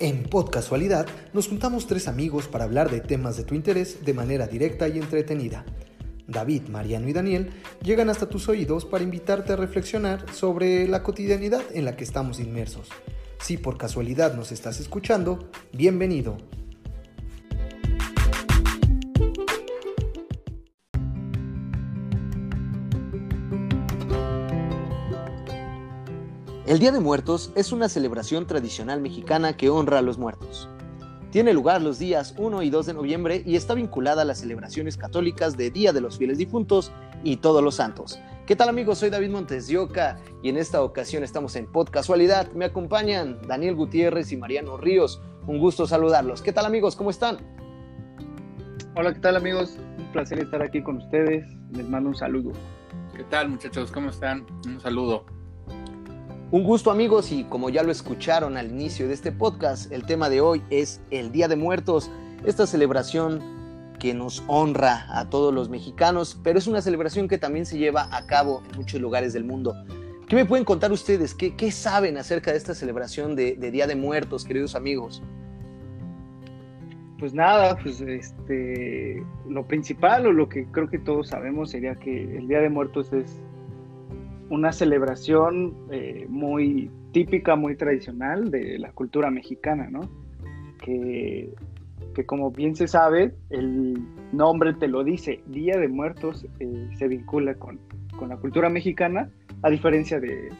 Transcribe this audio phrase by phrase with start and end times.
[0.00, 4.48] En Podcasualidad nos juntamos tres amigos para hablar de temas de tu interés de manera
[4.48, 5.64] directa y entretenida.
[6.26, 11.62] David, Mariano y Daniel llegan hasta tus oídos para invitarte a reflexionar sobre la cotidianidad
[11.74, 12.88] en la que estamos inmersos.
[13.38, 16.38] Si por casualidad nos estás escuchando, bienvenido.
[26.74, 30.68] El Día de Muertos es una celebración tradicional mexicana que honra a los muertos.
[31.30, 34.96] Tiene lugar los días 1 y 2 de noviembre y está vinculada a las celebraciones
[34.96, 36.90] católicas de Día de los Fieles Difuntos
[37.22, 38.18] y Todos los Santos.
[38.44, 38.98] ¿Qué tal amigos?
[38.98, 42.50] Soy David Montes de Oca y en esta ocasión estamos en Podcasualidad.
[42.54, 45.22] Me acompañan Daniel Gutiérrez y Mariano Ríos.
[45.46, 46.42] Un gusto saludarlos.
[46.42, 46.96] ¿Qué tal amigos?
[46.96, 47.36] ¿Cómo están?
[48.96, 49.76] Hola, ¿qué tal amigos?
[49.96, 51.46] Un placer estar aquí con ustedes.
[51.70, 52.50] Les mando un saludo.
[53.16, 53.92] ¿Qué tal muchachos?
[53.92, 54.44] ¿Cómo están?
[54.66, 55.24] Un saludo.
[56.54, 60.30] Un gusto amigos y como ya lo escucharon al inicio de este podcast, el tema
[60.30, 62.12] de hoy es el Día de Muertos,
[62.44, 63.40] esta celebración
[63.98, 68.06] que nos honra a todos los mexicanos, pero es una celebración que también se lleva
[68.16, 69.74] a cabo en muchos lugares del mundo.
[70.28, 71.34] ¿Qué me pueden contar ustedes?
[71.34, 75.24] ¿Qué, qué saben acerca de esta celebración de, de, Día de Muertos, queridos amigos?
[77.18, 82.38] Pues nada, pues este, lo principal o lo que creo que todos sabemos sería que
[82.38, 83.40] el Día de Muertos es
[84.50, 90.00] una celebración eh, muy típica, muy tradicional de la cultura mexicana, ¿no?
[90.82, 91.52] Que,
[92.14, 93.98] que, como bien se sabe, el
[94.32, 97.78] nombre te lo dice, Día de Muertos eh, se vincula con,
[98.18, 99.30] con, la cultura mexicana,
[99.62, 100.50] a diferencia de,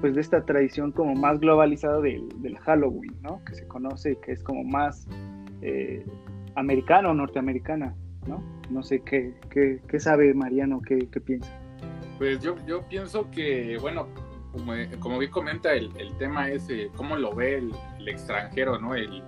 [0.00, 3.42] pues, de esta tradición como más globalizada del, del Halloween, ¿no?
[3.44, 5.06] Que se conoce, que es como más
[5.62, 6.04] eh,
[6.56, 7.94] americano, norteamericana,
[8.26, 8.42] ¿no?
[8.70, 11.61] No sé qué, qué, qué sabe Mariano, qué, qué piensa.
[12.22, 14.06] Pues yo, yo pienso que, bueno,
[14.52, 18.94] como, como bien comenta, el, el tema es eh, cómo lo ve el, extranjero, ¿no?
[18.94, 19.24] El,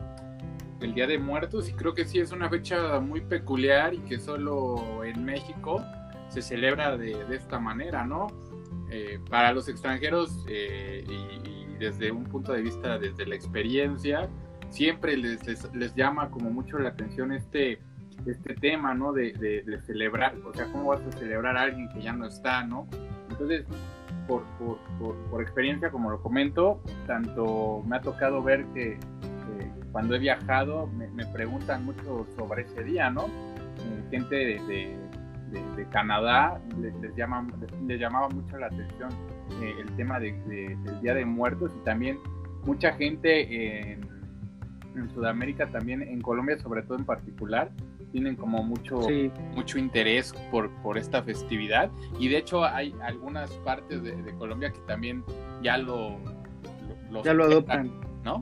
[0.81, 4.21] el Día de Muertos, y creo que sí es una fecha muy peculiar y que
[4.21, 5.83] solo en México
[6.29, 8.29] se celebra de, de esta manera, ¿no?
[8.93, 14.29] Eh, para los extranjeros eh, y, y, desde un punto de vista, desde la experiencia,
[14.69, 17.81] siempre les, les, les llama como mucho la atención este
[18.33, 19.13] este tema, ¿no?
[19.13, 22.65] De, de, celebrar, o sea, ¿cómo vas a celebrar a alguien que ya no está,
[22.65, 22.87] ¿no?
[23.31, 23.67] Entonces,
[24.27, 24.79] por, por,
[25.31, 30.87] por, experiencia, como lo comento, tanto me ha tocado ver que, que cuando he viajado
[30.87, 33.27] me, me, preguntan mucho sobre ese día, ¿no?
[33.27, 34.97] Eh, gente de,
[35.77, 37.47] de, Canadá les, les, llama,
[37.87, 39.11] les, llamaba mucho la atención
[39.63, 40.43] eh, el tema del
[41.01, 42.19] Día de Muertos y también
[42.65, 44.09] mucha gente en,
[44.97, 47.71] en Sudamérica, también en Colombia, sobre todo en particular,
[48.15, 49.29] tienen como mucho, sí.
[49.57, 51.91] mucho interés por, por esta festividad.
[52.21, 55.25] Y de hecho hay algunas partes de, de Colombia que también
[55.65, 56.17] ya lo,
[57.11, 57.91] lo ya lo adoptan,
[58.25, 58.41] ¿no?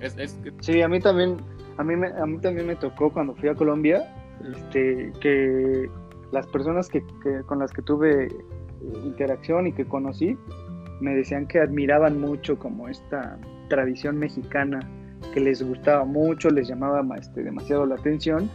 [0.00, 0.54] Es, es que...
[0.60, 1.36] Sí, a mí también,
[1.76, 4.02] a mí, me, a mí también me tocó cuando fui a Colombia,
[4.50, 5.90] este, que
[6.32, 8.28] las personas que, que con las que tuve
[9.04, 10.38] interacción y que conocí,
[11.02, 14.80] me decían que admiraban mucho como esta tradición mexicana,
[15.34, 18.50] que les gustaba mucho, les llamaba este, demasiado la atención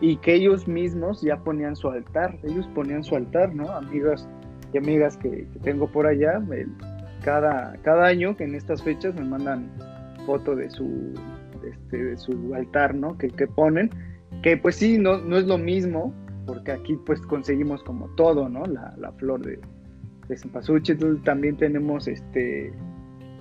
[0.00, 3.70] y que ellos mismos ya ponían su altar, ellos ponían su altar, ¿no?
[3.70, 4.28] Amigas
[4.72, 6.42] y amigas que, tengo por allá,
[7.24, 9.70] cada, cada año que en estas fechas me mandan
[10.26, 11.14] foto de su,
[11.66, 13.16] este, de su altar, ¿no?
[13.16, 13.90] Que, que, ponen,
[14.42, 16.12] que pues sí, no, no es lo mismo,
[16.46, 18.64] porque aquí pues conseguimos como todo, ¿no?
[18.66, 19.58] La, la flor de,
[20.28, 22.72] de también tenemos este,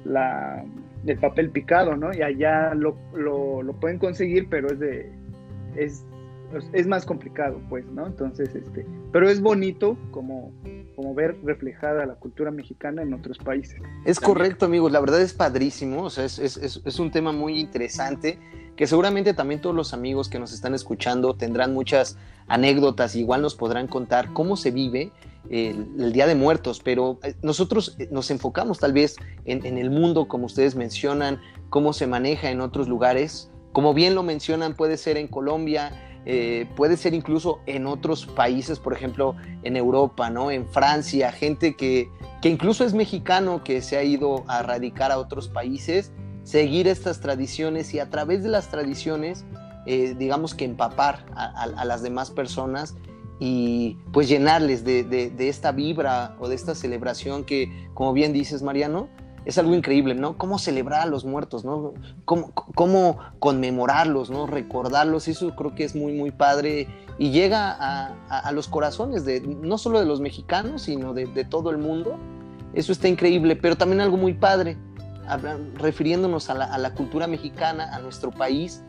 [0.06, 0.64] la,
[1.06, 2.14] el papel picado, ¿no?
[2.14, 5.12] Y allá lo, lo, lo pueden conseguir, pero es de,
[5.76, 6.06] es
[6.74, 8.06] es más complicado, pues, ¿no?
[8.08, 10.52] Entonces, este, pero es bonito como,
[10.96, 13.82] como ver reflejada la cultura mexicana en otros países.
[14.06, 17.60] Es correcto, amigos, la verdad es padrísimo, o sea, es, es, es, un tema muy
[17.60, 18.40] interesante
[18.76, 22.18] que seguramente también todos los amigos que nos están escuchando tendrán muchas
[22.48, 25.12] anécdotas, igual nos podrán contar cómo se vive
[25.50, 29.78] el, el, Día de Muertos, pero eh, nosotros eh, nos enfocamos tal vez en, en
[29.78, 31.40] el mundo, como ustedes mencionan,
[31.70, 33.50] cómo se maneja en otros lugares.
[33.72, 35.92] Como bien lo mencionan, puede ser en Colombia,
[36.26, 40.50] eh, puede ser incluso en otros países, por ejemplo, en Europa, ¿no?
[40.50, 42.10] En Francia, gente que,
[42.42, 46.12] que incluso es mexicano, que se ha ido a radicar a otros países,
[46.44, 49.46] seguir estas tradiciones y a través de las tradiciones,
[49.86, 52.96] eh, digamos que empapar a, las demás personas
[53.40, 58.64] y pues llenarles de, de esta vibra o de esta celebración que, como bien dices,
[58.64, 59.10] Mariano,
[59.46, 60.38] es algo increíble, ¿no?
[60.38, 61.94] Cómo celebrar a los muertos, ¿no?
[62.26, 64.48] Cómo, cómo conmemorarlos, ¿no?
[64.48, 66.88] Recordarlos, eso creo que es muy, muy padre
[67.20, 71.70] y llega a, a, los corazones de no solo de los mexicanos, sino de, todo
[71.70, 72.18] el mundo.
[72.74, 74.78] Eso está increíble, pero también algo muy padre.
[75.76, 78.84] refiriéndonos a la, a la cultura mexicana, a nuestro país,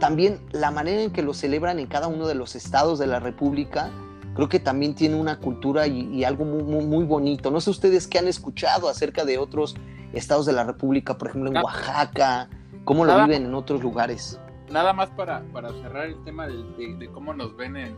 [0.00, 3.20] también la manera en que lo celebran en cada uno de los estados de la
[3.20, 3.90] República,
[4.34, 7.50] creo que también tiene una cultura y, algo muy, muy, bonito.
[7.50, 9.76] No sé ustedes qué han escuchado acerca de otros
[10.12, 12.48] estados de la República, por ejemplo en Oaxaca,
[12.84, 14.40] cómo lo viven en otros lugares.
[14.70, 17.96] Nada más para, para cerrar el tema de, cómo nos ven en,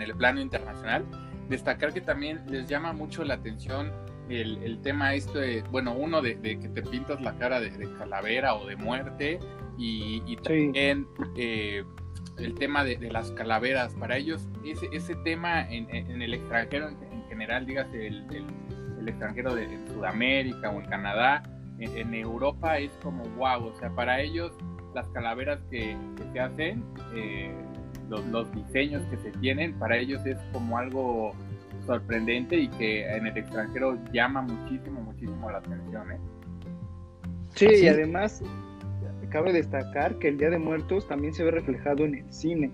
[0.00, 1.04] el, plano internacional,
[1.48, 3.92] destacar que también les llama mucho la atención
[4.28, 8.76] el, tema este, bueno, uno de, que te pintas la cara de, calavera o de
[8.76, 9.38] muerte
[9.78, 11.06] y, también...
[11.36, 11.84] Eh,
[12.38, 13.94] el tema de, las calaveras.
[13.94, 18.44] Para ellos, ese, ese tema en, el extranjero en, general, dígase el, el,
[19.08, 21.42] extranjero de Sudamérica o en Canadá,
[21.78, 23.66] en, Europa es como wow.
[23.66, 24.52] O sea, para ellos,
[24.94, 25.96] las calaveras que,
[26.32, 26.84] se hacen,
[27.14, 27.52] eh,
[28.08, 31.32] los, los, diseños que se tienen, para ellos es como algo
[31.86, 36.12] sorprendente y que en el extranjero llama muchísimo, muchísimo la atención.
[36.12, 36.18] ¿eh?
[37.54, 38.42] Sí, y además
[39.32, 42.70] cabe destacar que el Día de Muertos también se ve reflejado en el cine,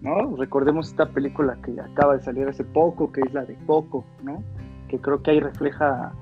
[0.00, 0.34] ¿no?
[0.36, 4.42] Recordemos esta película que acaba de salir hace poco, que es la de Coco, ¿no?
[4.90, 6.12] Que creo que ahí refleja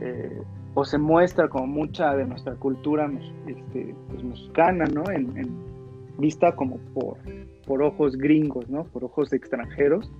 [0.00, 0.42] eh,
[0.74, 3.10] o se muestra como mucha de nuestra cultura
[3.46, 5.08] este, pues, mexicana, ¿no?
[5.10, 5.70] En,
[6.18, 7.16] vista como por,
[7.66, 8.84] por ojos gringos, ¿no?
[8.84, 10.10] Por ojos extranjeros.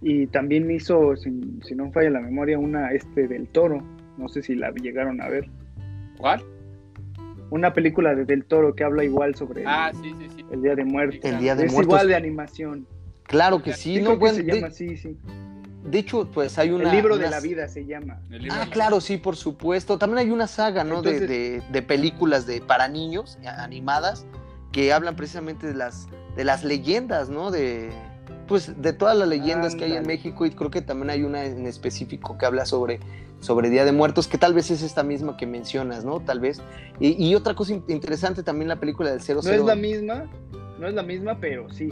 [0.00, 3.82] Y también hizo, si, si no falla la memoria, una este del toro.
[4.18, 5.48] No sé si la llegaron a ver.
[6.18, 6.44] ¿Cuál?
[7.50, 9.92] una película de Del Toro que habla igual sobre ah,
[10.50, 11.20] el, Día de Muertos.
[11.22, 11.94] El Día de es Muertos.
[11.94, 12.86] igual de animación.
[13.24, 15.16] Claro que sí, no, bueno, se llama sí, sí.
[15.84, 16.90] De hecho, pues hay una...
[16.90, 18.20] El libro de la vida se llama.
[18.50, 19.98] Ah, claro, sí, por supuesto.
[19.98, 21.02] También hay una saga, ¿no?
[21.02, 24.26] de, de, películas de para niños animadas
[24.72, 27.50] que hablan precisamente de las, de las leyendas, ¿no?
[27.50, 27.90] De,
[28.48, 31.44] pues de todas las leyendas que hay en México y creo que también hay una
[31.44, 33.00] en específico que habla sobre
[33.40, 36.20] sobre Día de Muertos, que tal vez es esta misma que mencionas, ¿no?
[36.20, 36.60] Tal vez.
[36.98, 39.42] Y, otra cosa interesante también la película del 00.
[39.42, 40.24] No es la misma,
[40.78, 41.90] no es la misma, pero sí.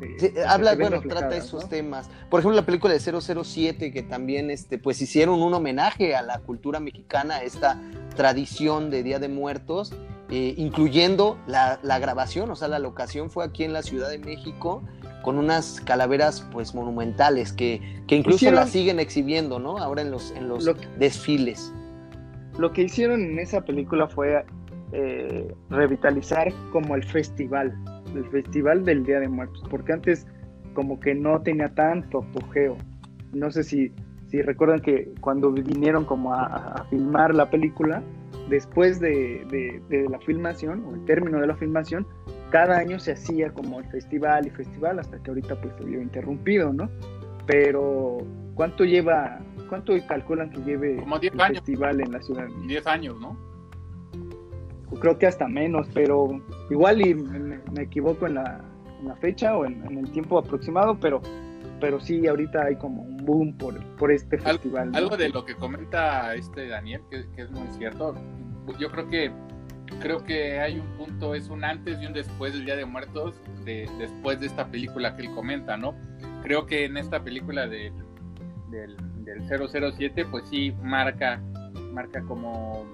[0.00, 2.08] Este, habla, bueno, trata esos temas.
[2.28, 6.38] Por ejemplo, la película de 007, que también, este, pues hicieron un homenaje a la
[6.38, 7.80] cultura mexicana, esta
[8.16, 9.92] tradición de Día de Muertos,
[10.30, 14.18] eh, incluyendo la, la grabación, o sea, la locación fue aquí en la Ciudad de
[14.18, 14.82] México
[15.22, 19.78] con unas calaveras pues monumentales que, incluso las siguen exhibiendo, ¿no?
[19.78, 20.68] Ahora en los, en los
[20.98, 21.72] desfiles.
[22.58, 24.44] Lo que hicieron en esa película fue
[24.92, 27.74] eh, revitalizar como el festival,
[28.14, 30.26] el festival del Día de Muertos, porque antes
[30.74, 32.76] como que no tenía tanto apogeo.
[33.32, 33.92] No sé si,
[34.28, 38.02] si recuerdan que cuando vinieron como a, filmar la película,
[38.48, 42.06] después de, de, la filmación o el término de la filmación,
[42.50, 46.00] cada año se hacía como el festival y festival hasta que ahorita pues se vio
[46.00, 46.88] interrumpido, ¿no?
[47.46, 48.18] Pero
[48.54, 52.46] ¿cuánto lleva, cuánto calculan que lleve el festival en la ciudad?
[52.66, 53.49] 10 años, ¿no?
[54.98, 56.40] Creo que hasta menos, pero
[56.70, 58.64] igual y me, equivoco en la,
[59.20, 61.20] fecha o en, el tiempo aproximado, pero
[61.80, 64.90] pero sí, ahorita hay como un boom por, por este festival.
[64.94, 68.14] Algo de lo que comenta este Daniel, que, que es muy cierto,
[68.78, 69.32] yo creo que
[69.98, 73.34] creo que hay un punto, es un antes y un después del Día de Muertos,
[73.64, 75.94] de, después de esta película que él comenta, ¿no?
[76.42, 77.92] Creo que en esta película del,
[78.70, 78.96] del,
[79.48, 81.40] 007, pues sí marca,
[81.92, 82.86] marca como,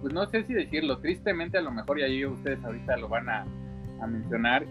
[0.00, 3.28] pues no sé si decirlo, tristemente a lo mejor, y ahí ustedes ahorita lo van
[3.28, 3.46] a,
[4.06, 4.64] mencionar,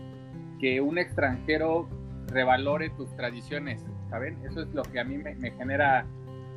[0.60, 1.88] que un extranjero
[2.28, 4.38] revalore tus tradiciones, ¿saben?
[4.46, 6.06] Eso es lo que a mí me, me genera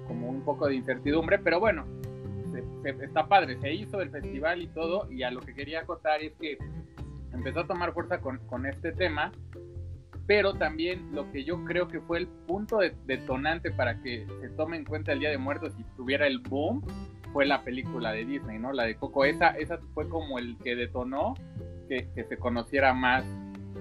[0.06, 1.84] como un poco de incertidumbre, pero bueno,
[2.84, 6.32] está padre, se hizo el festival y todo, y a lo que quería acotar es
[6.34, 6.58] que
[7.32, 9.32] empezó a tomar fuerza con, con este tema,
[10.26, 14.76] pero también lo que yo creo que fue el punto detonante para que se tome
[14.76, 16.82] en cuenta el Día de Muertos y tuviera el boom
[17.32, 18.72] fue la película de Disney, ¿no?
[18.72, 21.34] La de Coco, esa, esa fue como el que detonó
[21.88, 23.25] que, que se conociera más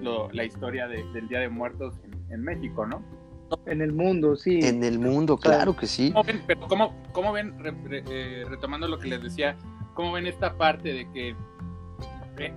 [0.00, 3.02] lo, la historia del Día de Muertos en, en México, ¿no?
[3.66, 4.60] En el mundo, sí.
[4.62, 6.12] En el mundo, claro que sí.
[6.12, 6.60] ¿Cómo ven, pero
[7.12, 7.54] cómo, ven
[7.90, 9.56] eh, retomando lo que les decía,
[9.94, 11.34] cómo ven esta parte de que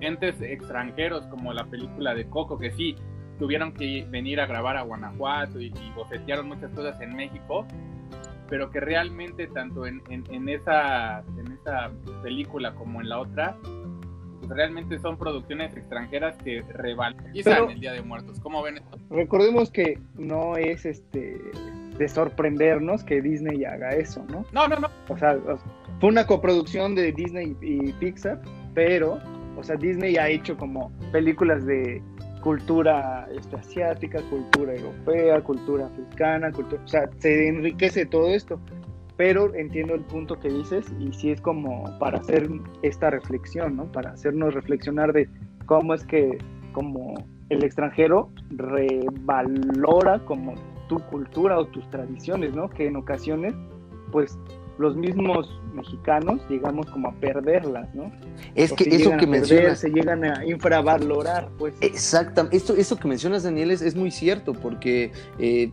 [0.01, 2.95] entes extranjeros como la película de Coco, que sí,
[3.39, 7.65] tuvieron que venir a grabar a Guanajuato y, y bofetearon muchas cosas en México,
[8.49, 13.57] pero que realmente tanto en, en, esa, en esa película como en la otra,
[14.39, 18.39] pues, realmente son producciones extranjeras que revalorizan el Día de Muertos.
[18.39, 18.97] ¿Cómo ven esto?
[19.09, 21.39] Recordemos que no es este
[21.97, 24.45] de sorprendernos que Disney haga eso, ¿no?
[24.51, 24.89] No, no, no.
[25.09, 25.37] O sea,
[25.99, 28.41] fue una coproducción de Disney y Pixar,
[28.73, 29.19] pero,
[29.55, 32.01] o sea, Disney ha hecho como películas de
[32.43, 38.59] cultura este, asiática, cultura europea, cultura africana, cultura, o sea, se enriquece todo esto.
[39.15, 42.49] pero entiendo el punto que dices y sí es como para hacer
[42.81, 43.85] esta reflexión, ¿no?
[43.91, 45.29] Para hacernos reflexionar de
[45.67, 46.37] cómo es que
[46.73, 47.13] como
[47.49, 50.55] el extranjero revalora como
[50.89, 52.69] tu cultura o tus tradiciones, ¿no?
[52.69, 53.53] Que en ocasiones,
[54.11, 54.37] pues
[54.77, 58.11] los mismos mexicanos llegamos como a perderlas, ¿no?
[58.55, 59.79] Es que eso que mencionas...
[59.79, 61.75] Se llegan a infravalorar, pues.
[61.81, 62.57] Exactamente.
[62.57, 65.71] Esto, esto que mencionas, Daniel, es, muy cierto, porque eh,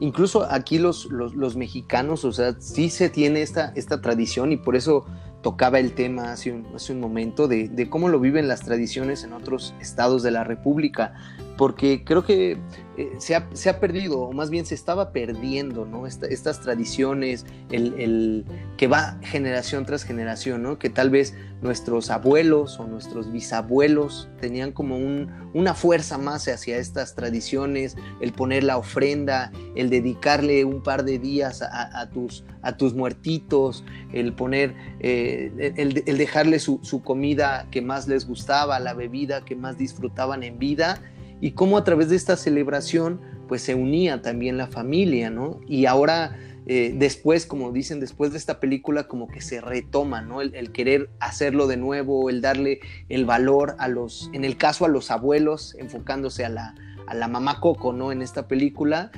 [0.00, 4.76] incluso aquí los, los, mexicanos, o sea, sí se tiene esta, esta tradición y por
[4.76, 5.06] eso
[5.42, 9.24] tocaba el tema hace un, hace un momento de, de, cómo lo viven las tradiciones
[9.24, 11.14] en otros estados de la República
[11.62, 12.58] porque creo que
[12.96, 16.08] eh, se, ha, perdido, o más bien se estaba perdiendo, ¿no?
[16.08, 18.44] estas tradiciones, el,
[18.76, 20.80] que va generación tras generación, ¿no?
[20.80, 24.96] Que tal vez nuestros abuelos o nuestros bisabuelos tenían como
[25.54, 31.20] una fuerza más hacia estas tradiciones, el poner la ofrenda, el dedicarle un par de
[31.20, 37.68] días a, tus, a tus muertitos, el poner, eh, el, el, dejarle su, su comida
[37.70, 41.00] que más les gustaba, la bebida que más disfrutaban en vida
[41.42, 45.60] y cómo a través de esta celebración pues se unía también la familia, ¿no?
[45.66, 50.40] Y ahora eh, después, como dicen, después de esta película como que se retoma, ¿no?
[50.40, 54.88] El, querer hacerlo de nuevo, el darle el valor a los, en el caso a
[54.88, 56.76] los abuelos, enfocándose a la,
[57.08, 58.12] a la mamá Coco, ¿no?
[58.12, 59.10] En esta película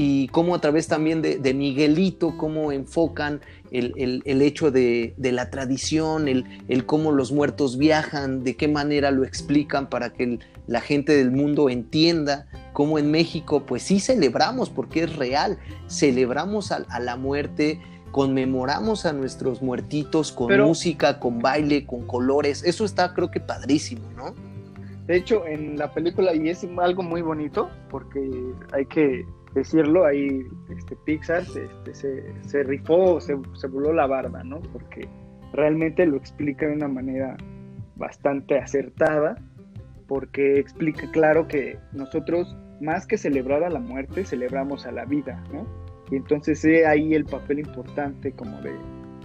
[0.00, 3.40] y cómo a través también de, Miguelito, cómo enfocan
[3.72, 9.24] el, hecho de, la tradición, el, el, cómo los muertos viajan, de qué manera lo
[9.24, 10.38] explican para que
[10.68, 16.70] la gente del mundo entienda cómo en México pues sí celebramos porque es real, celebramos
[16.70, 17.80] a, la muerte,
[18.12, 24.08] conmemoramos a nuestros muertitos con música, con baile, con colores, eso está creo que padrísimo,
[24.16, 24.32] ¿no?
[25.08, 28.20] De hecho, en la película, y es algo muy bonito, porque
[28.72, 29.24] hay que
[29.54, 34.60] decirlo, ahí este, Pixar este, se, se, rifó, se, se voló la barba, ¿no?
[34.72, 35.08] Porque
[35.52, 37.36] realmente lo explica de una manera
[37.96, 39.36] bastante acertada
[40.08, 45.44] porque explica claro que nosotros, más que celebrar a la muerte, celebramos a la vida,
[45.52, 45.66] ¿no?
[46.10, 48.72] Y entonces es ahí el papel importante como de,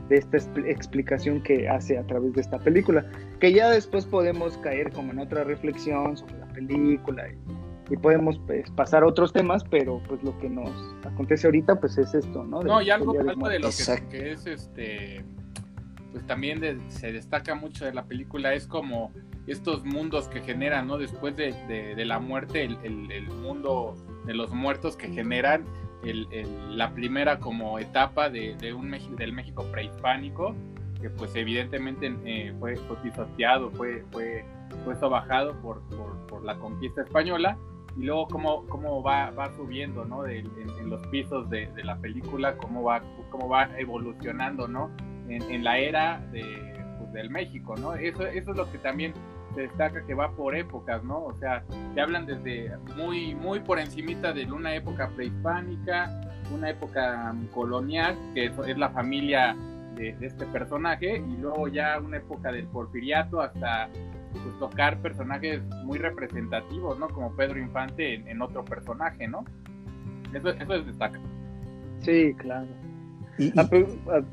[0.09, 0.37] esta
[0.67, 5.19] explicación que hace a través de esta película, que ya después podemos caer como en
[5.19, 7.37] otra reflexión sobre la película y,
[8.01, 10.71] podemos pues, pasar a otros temas, pero pues lo que nos
[11.05, 12.61] acontece ahorita pues es esto, ¿no?
[12.61, 13.69] no, y algo, de, algo de lo
[14.09, 15.23] que, es este,
[16.11, 19.11] pues también se destaca mucho de la película es como
[19.47, 20.97] estos mundos que generan, ¿no?
[20.97, 25.65] Después de, la muerte, el, mundo de los muertos que generan
[26.69, 30.55] la primera como etapa de, un México, del México prehispánico,
[31.01, 34.45] que pues evidentemente eh, fue, fue pisoteado, fue, fue,
[34.85, 35.81] fue sobajado por,
[36.27, 37.57] por, la conquista española,
[37.97, 40.25] y luego cómo, cómo va, va subiendo, ¿no?
[40.25, 40.49] en,
[40.89, 44.91] los pisos de, la película, cómo va, cómo va evolucionando, ¿no?
[45.27, 46.43] En, la era de,
[46.99, 47.93] pues, del México, ¿no?
[47.93, 49.13] Eso, eso es lo que también
[49.55, 51.23] se destaca que va por épocas, ¿no?
[51.23, 56.09] O sea, te hablan desde muy, muy por encimita de una época prehispánica,
[56.53, 59.55] una época colonial, que es, la familia
[59.95, 63.89] de, este personaje, y luego ya una época del porfiriato hasta
[64.41, 67.07] pues, tocar personajes muy representativos, ¿no?
[67.09, 69.45] Como Pedro Infante en, otro personaje, ¿no?
[70.33, 71.19] Eso, eso destaca.
[71.99, 72.67] Sí, claro.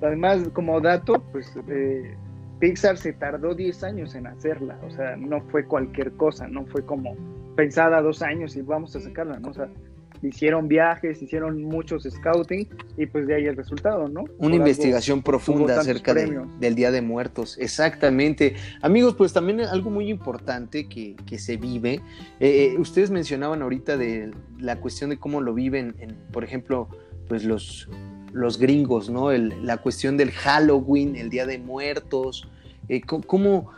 [0.02, 2.16] Además, como dato, pues eh,
[2.58, 6.84] Pixar se tardó 10 años en hacerla, o sea, no fue cualquier cosa, no fue
[6.84, 7.16] como
[7.56, 9.48] pensada dos años y vamos a sacarla, ¿no?
[9.48, 9.68] O sea,
[10.22, 14.24] hicieron viajes, hicieron muchos scouting y pues de ahí el resultado, ¿no?
[14.38, 18.54] Una investigación profunda acerca del Día de Muertos, exactamente.
[18.82, 22.00] Amigos, pues también algo muy importante que, se vive,
[22.38, 26.88] eh, eh, ustedes mencionaban ahorita de la cuestión de cómo lo viven, en, por ejemplo,
[27.28, 27.88] pues los
[28.32, 29.32] los gringos, ¿no?
[29.32, 32.48] la cuestión del Halloween, el Día de Muertos,
[32.88, 33.70] eh, cómo,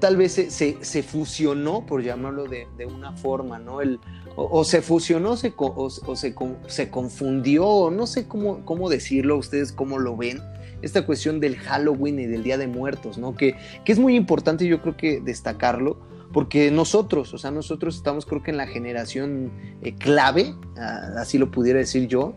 [0.00, 3.80] tal vez se, fusionó, por llamarlo de, una forma, ¿no?
[3.80, 4.00] El,
[4.34, 6.34] o, se fusionó se, o, se,
[6.66, 10.40] se, confundió, no sé cómo, cómo decirlo, ustedes cómo lo ven,
[10.82, 13.36] esta cuestión del Halloween y del Día de Muertos, ¿no?
[13.36, 16.00] Que, que es muy importante yo creo que destacarlo,
[16.32, 20.54] porque nosotros, o sea, nosotros estamos creo que en la generación eh, clave,
[21.16, 22.34] así lo pudiera decir yo,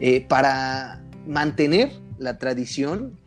[0.00, 3.18] eh, para mantener la tradición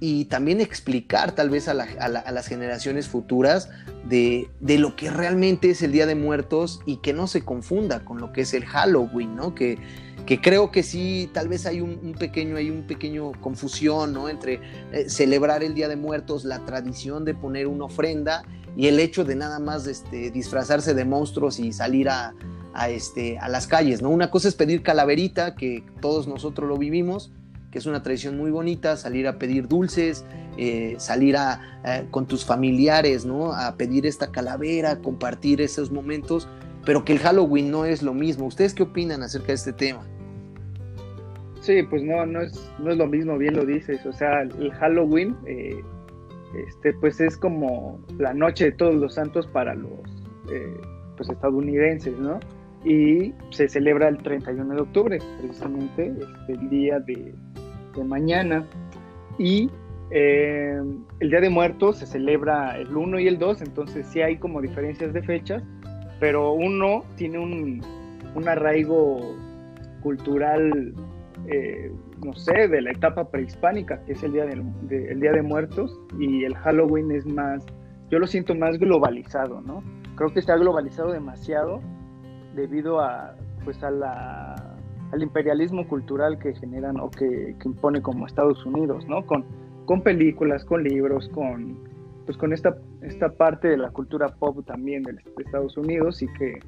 [0.00, 3.70] y también explicar tal vez a, las generaciones futuras
[4.08, 8.20] de, lo que realmente es el Día de Muertos y que no se confunda con
[8.20, 9.54] lo que es el Halloween, ¿no?
[9.54, 9.78] Que,
[10.26, 14.28] que creo que sí, tal vez hay un, pequeño, hay un pequeño confusión, ¿no?
[14.28, 14.60] Entre
[14.92, 18.42] eh, celebrar el Día de Muertos, la tradición de poner una ofrenda
[18.76, 22.34] y el hecho de nada más este, disfrazarse de monstruos y salir a,
[22.74, 24.10] a, este, a las calles, ¿no?
[24.10, 27.32] Una cosa es pedir calaverita, que todos nosotros lo vivimos,
[27.70, 30.24] que es una tradición muy bonita, salir a pedir dulces,
[30.56, 31.60] eh, salir a,
[32.10, 33.52] con tus familiares, ¿no?
[33.52, 36.48] A pedir esta calavera, compartir esos momentos,
[36.84, 38.46] pero que el Halloween no es lo mismo.
[38.46, 40.02] ¿Ustedes qué opinan acerca de este tema?
[41.60, 44.06] Sí, pues no, no es, no es lo mismo, bien lo dices.
[44.06, 45.82] O sea, el Halloween, eh,
[46.54, 49.90] este, pues es como la noche de todos los santos para los
[50.52, 50.80] eh,
[51.16, 52.38] pues estadounidenses, ¿no?
[52.86, 57.34] Y se celebra el 31 de octubre, precisamente este, el día de,
[58.04, 58.64] mañana.
[59.38, 59.70] Y
[60.10, 60.80] eh,
[61.20, 64.60] el Día de Muertos se celebra el 1 y el 2, entonces sí hay como
[64.60, 65.62] diferencias de fechas,
[66.20, 67.82] pero uno tiene un,
[68.34, 69.34] un arraigo
[70.02, 70.94] cultural
[71.48, 71.92] eh,
[72.24, 76.44] no sé, de la etapa prehispánica, que es el día de, Día de Muertos, y
[76.44, 77.64] el Halloween es más,
[78.10, 79.82] yo lo siento más globalizado, ¿no?
[80.16, 81.80] Creo que está globalizado demasiado
[82.56, 83.34] debido a,
[83.64, 84.54] pues a la,
[85.12, 89.24] al imperialismo cultural que generan o que, impone como Estados Unidos, ¿no?
[89.24, 89.44] Con,
[89.84, 91.78] con películas, con libros, con,
[92.24, 96.58] pues con esta, esta parte de la cultura pop también de, Estados Unidos y que,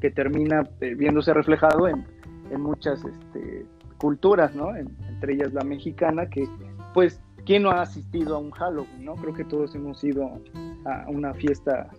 [0.00, 2.06] que termina eh, viéndose reflejado en,
[2.50, 3.66] en muchas este,
[3.98, 4.74] culturas, ¿no?
[4.76, 6.48] entre ellas la mexicana, que
[6.94, 9.14] pues, ¿quién no ha asistido a un Halloween, no?
[9.16, 10.40] Creo que todos hemos ido
[10.84, 11.90] a una fiesta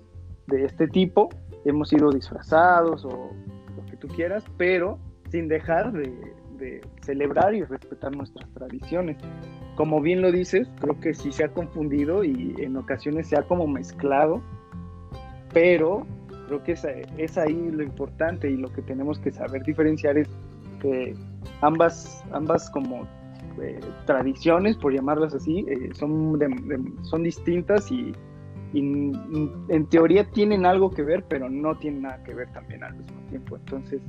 [0.48, 1.30] de este tipo,
[1.65, 3.32] hemos ido disfrazados o
[3.75, 9.17] lo que tú quieras, pero sin dejar de, de celebrar y respetar nuestras tradiciones.
[9.75, 13.43] Como bien lo dices, creo que sí se ha confundido y en ocasiones se ha
[13.43, 14.41] como mezclado,
[15.53, 16.05] pero
[16.48, 16.86] creo que es,
[17.17, 20.29] es ahí lo importante y lo que tenemos que saber diferenciar es
[20.82, 21.15] que
[21.62, 23.08] ambas, ambas como
[23.62, 26.39] eh, tradiciones, por llamarlas así, eh, son,
[27.03, 28.13] son distintas y,
[28.80, 33.20] en teoría tienen algo que ver, pero no tienen nada que ver también al mismo
[33.30, 33.56] tiempo.
[33.58, 34.01] Entonces,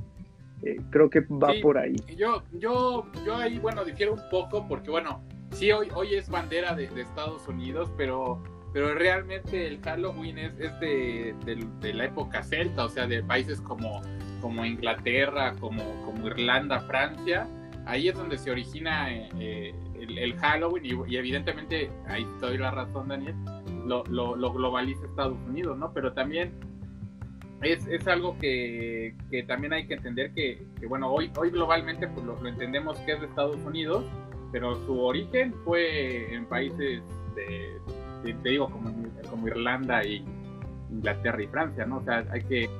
[0.62, 1.97] eh, creo que va por ahí.
[2.16, 6.75] Yo, yo, yo ahí, bueno, difiero un poco porque, bueno, sí, hoy, hoy es bandera
[6.75, 8.42] de, Estados Unidos, pero,
[8.73, 11.35] pero realmente el Halloween es, es de,
[11.80, 14.00] de, la época celta, o sea, de países como
[14.45, 17.49] como Inglaterra, como, como Irlanda, Francia,
[17.86, 23.08] ahí es donde se origina eh, el, Halloween y, evidentemente, ahí te doy la razón,
[23.08, 23.34] Daniel,
[23.86, 25.93] lo, lo, globaliza Estados Unidos, ¿no?
[25.93, 26.52] Pero también
[27.62, 32.08] es, es algo que, que, también hay que entender que, que, bueno, hoy, hoy globalmente
[32.08, 34.04] pues lo, entendemos que es de Estados Unidos,
[34.52, 37.02] pero su origen fue en países
[37.34, 37.80] de,
[38.43, 38.90] te digo, como,
[39.28, 40.25] como Irlanda y
[40.90, 41.99] Inglaterra y Francia, ¿no?
[41.99, 42.71] O sea, hay que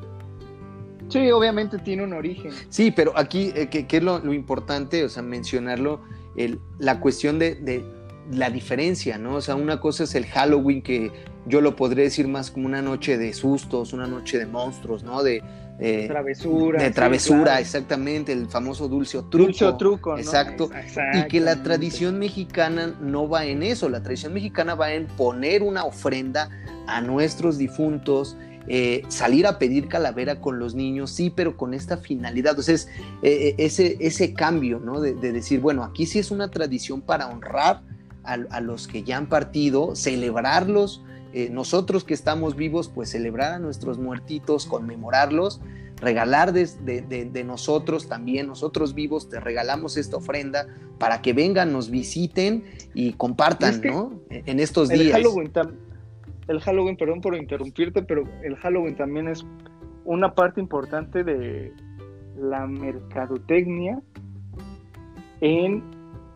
[1.09, 2.53] Sí, obviamente tiene un origen.
[2.69, 5.05] Sí, pero aquí, eh, ¿qué, es lo, importante?
[5.05, 6.01] O sea, mencionarlo,
[6.37, 7.85] el, la cuestión de,
[8.31, 9.37] la diferencia, ¿no?
[9.37, 11.13] O sea, una cosa es el Halloween, que
[11.47, 15.23] yo lo podría decir más como una noche de sustos, una noche de monstruos, ¿no?
[15.23, 15.43] De,
[15.79, 16.83] eh, travesura.
[16.83, 19.47] De travesura, exactamente, el famoso dulce o truco.
[19.47, 20.71] Dulce o truco, Exacto.
[21.15, 25.63] Y que la tradición mexicana no va en eso, la tradición mexicana va en poner
[25.63, 26.49] una ofrenda
[26.87, 31.99] a nuestros difuntos, eh, salir a pedir calavera con los niños, sí, pero con esta
[31.99, 32.53] finalidad.
[32.53, 32.89] Entonces,
[33.23, 35.01] eh, eh, ese, ese cambio, ¿no?
[35.01, 37.83] De, decir, bueno, aquí sí es una tradición para honrar
[38.23, 41.03] a, los que ya han partido, celebrarlos,
[41.51, 45.61] nosotros que estamos vivos, pues celebrar a nuestros muertitos, conmemorarlos,
[45.97, 52.65] regalar de, nosotros también, nosotros vivos, te regalamos esta ofrenda para que vengan, nos visiten
[52.95, 54.23] y compartan, ¿no?
[54.31, 55.13] En estos días.
[55.13, 55.53] Halloween
[56.49, 59.47] el Halloween, perdón por interrumpirte, pero el Halloween también es
[60.05, 61.73] una parte importante de
[62.37, 64.03] la mercadotecnia
[65.41, 65.83] en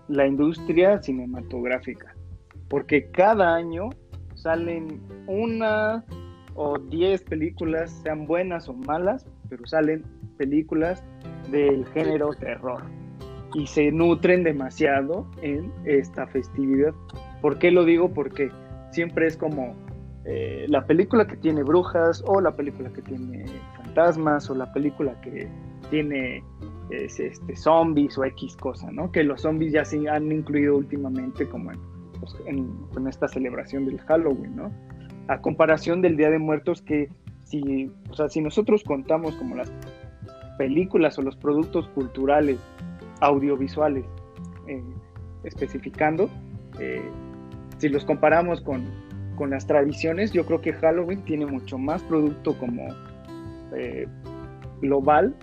[0.09, 2.15] la industria cinematográfica,
[2.69, 3.91] porque cada año
[4.35, 6.05] salen una
[6.55, 10.05] o diez películas, sean buenas o malas, pero salen
[10.37, 11.05] películas
[11.51, 12.83] del género terror
[13.55, 16.95] y se nutren demasiado en esta festividad.
[17.41, 18.13] ¿Por qué lo digo?
[18.13, 18.51] Porque
[18.91, 19.75] siempre es como
[20.31, 23.47] eh, la película que tiene brujas o la película que tiene
[23.79, 25.49] fantasmas o la película que
[25.89, 26.45] tiene
[26.91, 29.11] este, zombies o X cosa, ¿no?
[29.11, 31.71] Que los zombies ya se han incluido últimamente como
[32.21, 32.69] pues, en,
[33.09, 34.71] esta celebración del Halloween, ¿no?
[35.29, 37.09] A comparación del Día de Muertos que
[37.45, 39.73] si, o sea, si nosotros contamos como las
[40.59, 42.59] películas o los productos culturales
[43.21, 44.05] audiovisuales
[44.67, 44.83] eh,
[45.45, 46.29] especificando,
[46.79, 47.01] eh,
[47.79, 49.08] si los comparamos con
[49.39, 52.89] con las tradiciones, yo creo que Halloween tiene mucho más producto como
[53.75, 54.07] eh,
[54.83, 55.35] global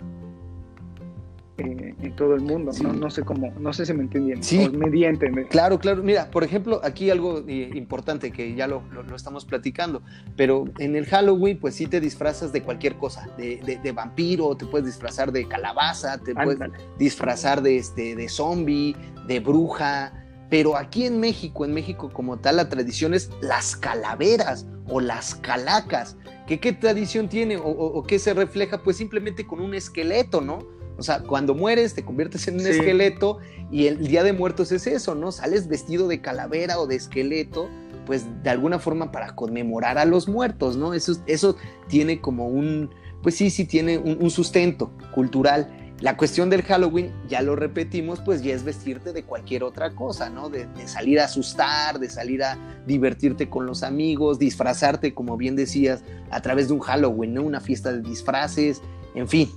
[1.58, 2.70] eh, en todo el mundo.
[2.72, 2.82] Sí.
[2.82, 4.42] No, no sé cómo, no sé si me entienden.
[4.42, 4.66] Sí.
[4.66, 5.46] O me di a entender.
[5.48, 6.02] Claro, claro.
[6.02, 10.02] Mira, por ejemplo, aquí algo eh, importante que ya lo, lo- lo estamos platicando,
[10.36, 14.54] pero en el Halloween, pues sí te disfrazas de cualquier cosa, de, de- de vampiro,
[14.56, 16.58] te puedes disfrazar de calabaza, te puedes
[16.98, 18.94] disfrazar de, este, de zombie,
[19.26, 20.25] de bruja.
[20.48, 25.34] Pero aquí en México, en México como tal, la tradición es las calaveras o las
[25.34, 26.16] calacas.
[26.46, 28.82] ¿Qué, qué tradición tiene o, o- o qué se refleja?
[28.82, 30.58] Pues simplemente con un esqueleto, ¿no?
[30.98, 32.68] O sea, cuando mueres te conviertes en un Sí.
[32.70, 33.38] esqueleto
[33.70, 35.32] y el Día de Muertos es eso, ¿no?
[35.32, 37.68] Sales vestido de calavera o de esqueleto,
[38.06, 40.94] pues de alguna forma para conmemorar a los muertos, ¿no?
[40.94, 41.56] Eso, eso
[41.88, 42.90] tiene como un,
[43.22, 45.85] pues sí, sí tiene un, un sustento cultural.
[46.00, 50.28] La cuestión del Halloween, ya lo repetimos, pues ya es vestirte de cualquier otra cosa,
[50.28, 50.50] ¿no?
[50.50, 55.56] De, de salir a asustar, de salir a divertirte con los amigos, disfrazarte, como bien
[55.56, 57.42] decías, a través de un Halloween, ¿no?
[57.42, 58.82] Una fiesta de disfraces,
[59.14, 59.48] en fin,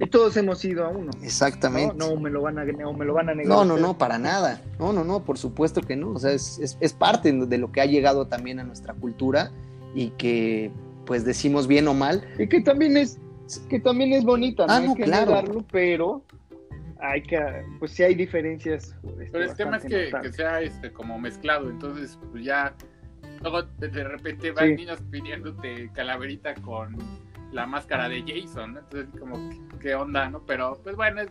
[0.00, 1.10] Y todos hemos ido a uno.
[1.22, 1.94] exactamente.
[1.96, 3.48] No, no me lo van a, no me lo van a negar.
[3.54, 4.62] No, no, no, para nada.
[4.78, 6.12] No, no, no, por supuesto que no.
[6.12, 9.50] O sea, es, es- es parte de lo que ha llegado también a nuestra cultura
[9.94, 10.70] y que,
[11.04, 12.24] pues, decimos bien o mal.
[12.38, 13.18] Y que también es,
[13.68, 15.26] que también es bonita, no Ah, hay no, que claro.
[15.26, 16.22] negarlo, pero
[17.00, 17.38] hay que,
[17.78, 18.94] pues sí hay diferencias.
[19.04, 22.74] este, Pero el tema es que, sea este como mezclado, entonces pues ya
[23.40, 24.74] luego de, repente van Sí.
[24.76, 26.96] niños pidiéndote calaverita con
[27.52, 28.80] la máscara de Jason, ¿no?
[28.80, 30.44] entonces como ¿qué, onda, ¿no?
[30.44, 31.30] Pero pues bueno, es-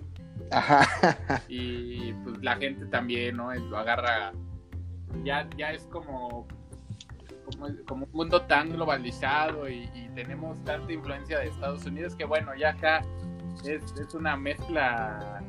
[0.51, 0.81] Ajá.
[1.49, 3.53] y pues la gente también, ¿no?
[3.53, 4.31] Lo agarra,
[5.23, 6.47] ya, ya es como,
[7.85, 12.69] como, un mundo tan globalizado y, tenemos tanta influencia de Estados Unidos que bueno, ya
[12.69, 13.03] acá
[13.63, 13.83] es,
[14.15, 15.43] una mezcla,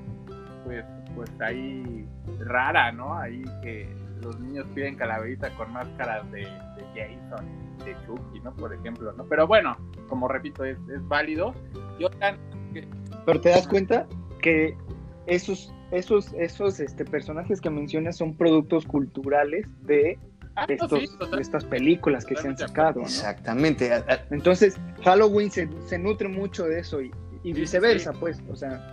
[0.64, 0.84] pues,
[1.14, 2.06] pues ahí
[2.40, 3.14] rara, ¿no?
[3.14, 3.88] Ahí que
[4.22, 7.46] los niños piden calaverita con máscaras de, de Jason,
[7.84, 8.54] de Chucky, ¿no?
[8.54, 9.24] Por ejemplo, ¿no?
[9.24, 9.76] Pero bueno,
[10.08, 11.54] como repito, es, es válido.
[11.98, 12.36] Y otra,
[13.24, 14.06] Pero te das cuenta
[14.42, 14.76] que
[15.26, 20.18] esos, esos, esos este, personajes que mencionas son productos culturales de,
[20.60, 23.00] Ah, no, estos, sí, de estas películas que se han de sacado.
[23.00, 23.06] ¿no?
[23.06, 23.90] Exactamente.
[24.30, 27.10] Entonces, Halloween se, se nutre mucho de eso y,
[27.44, 28.18] y viceversa, sí.
[28.20, 28.90] pues, o sea,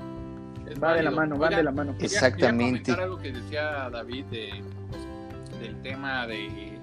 [0.69, 1.15] es va de la válido.
[1.15, 1.93] mano, va de la mano.
[1.93, 2.79] Quería- Exactamente.
[2.91, 4.49] Quería comentar algo que decía David de,
[5.59, 6.77] del tema de,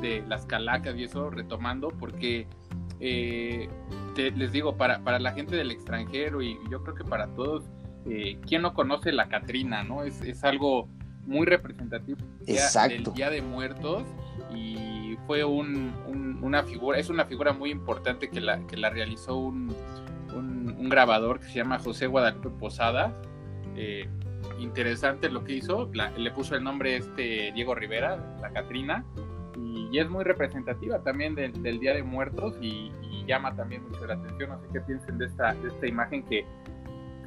[0.00, 2.46] de las calacas y eso, retomando, porque
[3.00, 3.68] eh,
[4.14, 7.64] te- les digo, para, para la gente del extranjero y yo creo que para todos,
[8.06, 9.82] eh, ¿quién no conoce la Catrina?
[9.82, 10.88] no Es, es algo
[11.26, 12.94] muy representativo del día- Exacto.
[13.10, 14.04] del Día de Muertos
[14.54, 18.90] y fue un, un- una figura, es una figura muy importante que la, que la
[18.90, 19.74] realizó un,
[20.34, 23.12] un, grabador que se llama José Guadalupe Posadas.
[23.76, 24.08] Eh,
[24.58, 29.04] interesante lo que hizo, la- le puso el nombre este Diego Rivera, la Catrina,
[29.56, 33.82] y, y es muy representativa también del, del Día de Muertos y, y llama también
[33.88, 34.50] mucho la atención.
[34.50, 36.44] No sé qué piensen de esta, de esta imagen que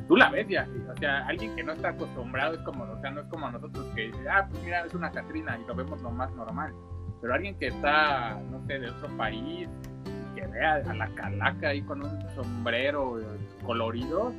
[0.08, 3.12] tú la ves ya, o sea, alguien que no está acostumbrado es como, o sea,
[3.12, 6.02] no es como nosotros que dice, ah, pues mira, es una Catrina y lo vemos
[6.02, 6.74] lo más normal,
[7.22, 9.68] pero alguien que está, no sé, de otro país,
[10.36, 13.20] que vea a la calaca ahí con un sombrero
[13.66, 14.32] colorido,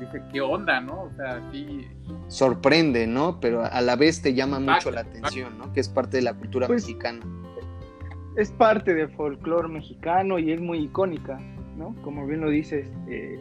[0.00, 1.02] dice, ¿qué onda, no?
[1.02, 1.86] O sea, sí,
[2.28, 3.38] sorprende, ¿no?
[3.40, 5.72] Pero a la vez te llama mucho la atención, ¿no?
[5.72, 7.20] Que es parte de la cultura Pues, mexicana.
[8.36, 11.38] es parte del folclore mexicano y es muy icónica,
[11.76, 11.94] ¿no?
[12.02, 13.38] Como bien lo dices, eh,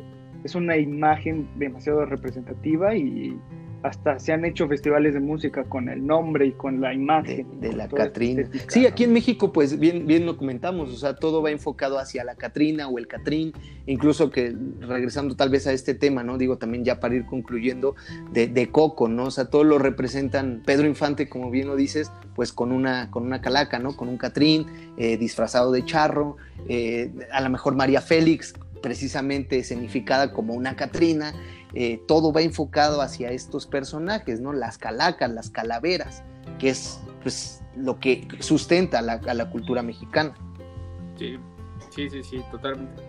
[0.48, 3.38] es una imagen demasiado representativa y
[3.84, 7.60] hasta se han hecho festivales de música con el nombre y con la imagen.
[7.60, 8.44] de la Catrina.
[8.44, 8.88] estética, Sí, ¿no?
[8.88, 12.36] aquí en México, pues bien, bien lo comentamos, o sea, todo va enfocado hacia la
[12.36, 13.52] Catrina o el Catrín,
[13.86, 16.38] incluso que regresando tal vez a este tema, ¿no?
[16.38, 17.96] Digo, también ya para ir concluyendo,
[18.32, 19.26] de, de Coco, ¿no?
[19.26, 23.24] O sea, todos lo representan, Pedro Infante, como bien lo dices, pues con una, con
[23.24, 23.98] una calaca, ¿no?
[23.98, 24.66] Con un Catrín,
[24.98, 31.34] eh, disfrazado de charro, eh, a lo mejor María Félix, precisamente escenificada como una Catrina,
[31.74, 34.54] eh, todo va enfocado hacia estos personajes, ¿no?
[34.54, 36.24] Las calacas, las calaveras,
[36.60, 40.34] que es pues lo que sustenta a la, a la cultura mexicana.
[41.18, 41.38] sí,
[41.90, 43.07] sí, sí, sí, totalmente.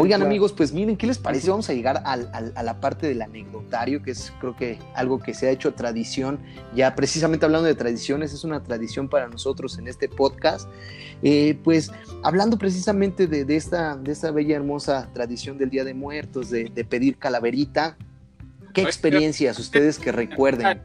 [0.00, 0.30] Oigan Claro.
[0.30, 1.50] amigos, pues miren, ¿qué les parece?
[1.50, 5.18] Vamos a llegar al- al- a la parte del anecdotario, que es creo que algo
[5.18, 6.38] que se ha hecho tradición,
[6.72, 10.68] ya precisamente hablando de tradiciones, es una tradición para nosotros en este podcast.
[11.22, 11.90] Eh, pues
[12.22, 16.70] hablando precisamente de, de esta, de esta bella, hermosa tradición del Día de Muertos, de,
[16.72, 17.96] de pedir calaverita,
[18.72, 20.80] ¿qué experiencias ustedes que recuerden?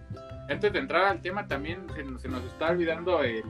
[0.49, 3.43] Antes de entrar al tema, también se, nos- se nos está olvidando el,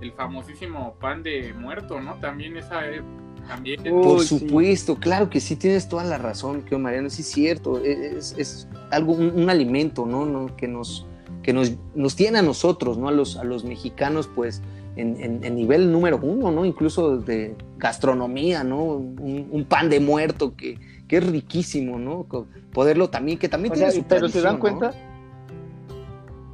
[0.00, 2.14] el famosísimo pan de muerto, ¿no?
[2.20, 3.02] También esa es,
[3.48, 4.38] también Por Uy, sí.
[4.38, 8.34] supuesto, claro que sí, tienes toda la razón, que Mariano, sí es cierto, e, es,
[8.38, 10.24] es algo, un, un alimento, ¿no?
[10.26, 10.54] ¿no?
[10.56, 11.06] Que, nos,
[11.42, 13.08] que nos, nos tiene a nosotros, ¿no?
[13.08, 14.62] A los, a los mexicanos, pues,
[14.96, 16.64] en, en- en nivel número uno, ¿no?
[16.64, 18.82] Incluso de gastronomía, ¿no?
[18.84, 22.26] Un, un pan de muerto que, que es riquísimo, ¿no?
[22.72, 24.92] Poderlo también, que también tiene su Pero se dan cuenta,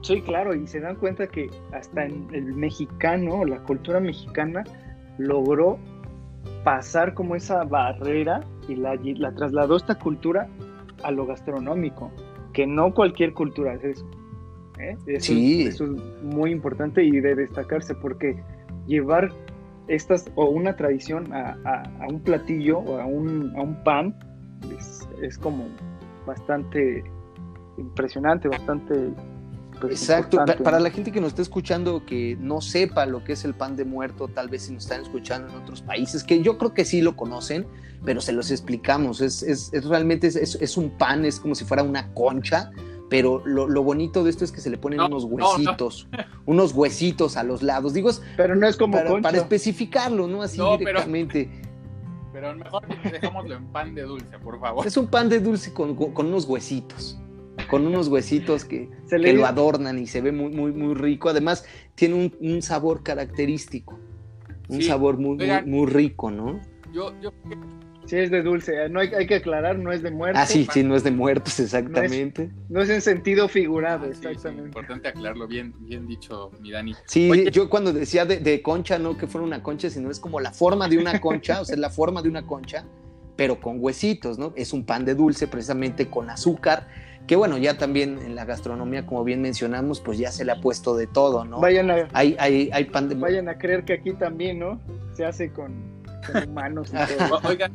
[0.02, 4.64] sí, claro, y se dan cuenta que hasta en el mexicano, la cultura mexicana,
[5.18, 5.78] logró
[6.66, 10.48] pasar como esa barrera y la, la trasladó esta cultura
[11.04, 12.10] a lo gastronómico,
[12.52, 14.10] que no cualquier cultura es eso.
[14.80, 14.96] ¿eh?
[15.06, 15.62] Eso, sí.
[15.62, 18.42] es, eso es muy importante y de destacarse porque
[18.88, 19.30] llevar
[19.86, 24.12] estas o una tradición a, a, un platillo o a un, a un pan
[24.76, 25.68] es, es, como
[26.26, 27.04] bastante
[27.78, 29.12] impresionante, bastante...
[29.80, 30.62] Pues, Exacto, importante.
[30.62, 33.76] para la gente que nos está escuchando que no sepa lo que es el pan
[33.76, 36.84] de muerto, tal vez si nos están escuchando en otros países, que yo creo que
[36.84, 37.66] sí lo conocen,
[38.04, 41.64] pero se los explicamos, es, es, es realmente es, es, un pan, es como si
[41.64, 42.70] fuera una concha,
[43.10, 46.18] pero lo, lo, bonito de esto es que se le ponen no, unos huesitos, no,
[46.18, 46.24] no.
[46.46, 47.92] unos huesitos a los lados.
[47.92, 50.42] Digo, pero no es como para, para especificarlo, ¿no?
[50.42, 51.50] Así directamente.
[52.32, 54.86] Pero, pero, mejor dejémoslo en pan de dulce, por favor.
[54.86, 57.16] Es un pan de dulce con, con, con unos huesitos.
[57.68, 61.28] Con unos huesitos que, que lo adornan y se ve muy, muy, muy rico.
[61.28, 63.98] Además, tiene un, un sabor característico.
[64.68, 66.60] Un sí, sabor muy, oigan, muy, muy, rico, ¿no?
[66.92, 67.32] Yo, yo
[68.06, 68.88] Sí, es de dulce.
[68.88, 70.40] No hay, hay, que aclarar, no es de muertos.
[70.40, 72.44] Ah, sí, sí, no es de muertos, exactamente.
[72.44, 74.62] No es, no es en sentido figurado, ah, sí, exactamente.
[74.62, 76.94] Sí, importante aclararlo, bien, bien dicho, mi Dani.
[77.06, 80.20] Sí, Oye, yo cuando decía de, de, concha, no que fuera una concha, sino es
[80.20, 82.84] como la forma de una concha, o sea, la forma de una concha,
[83.34, 84.52] pero con huesitos, ¿no?
[84.56, 86.88] Es un pan de dulce, precisamente con azúcar,
[87.26, 90.60] que bueno, ya también en la gastronomía, como bien mencionamos, pues ya se le ha
[90.60, 91.60] puesto de todo, ¿no?
[91.60, 93.16] Vayan a, hay, hay, hay pan de...
[93.16, 94.80] Vayan a creer que aquí también, ¿no?
[95.14, 95.74] Se hace con,
[96.26, 97.40] con humanos y todo.
[97.48, 97.72] Oigan,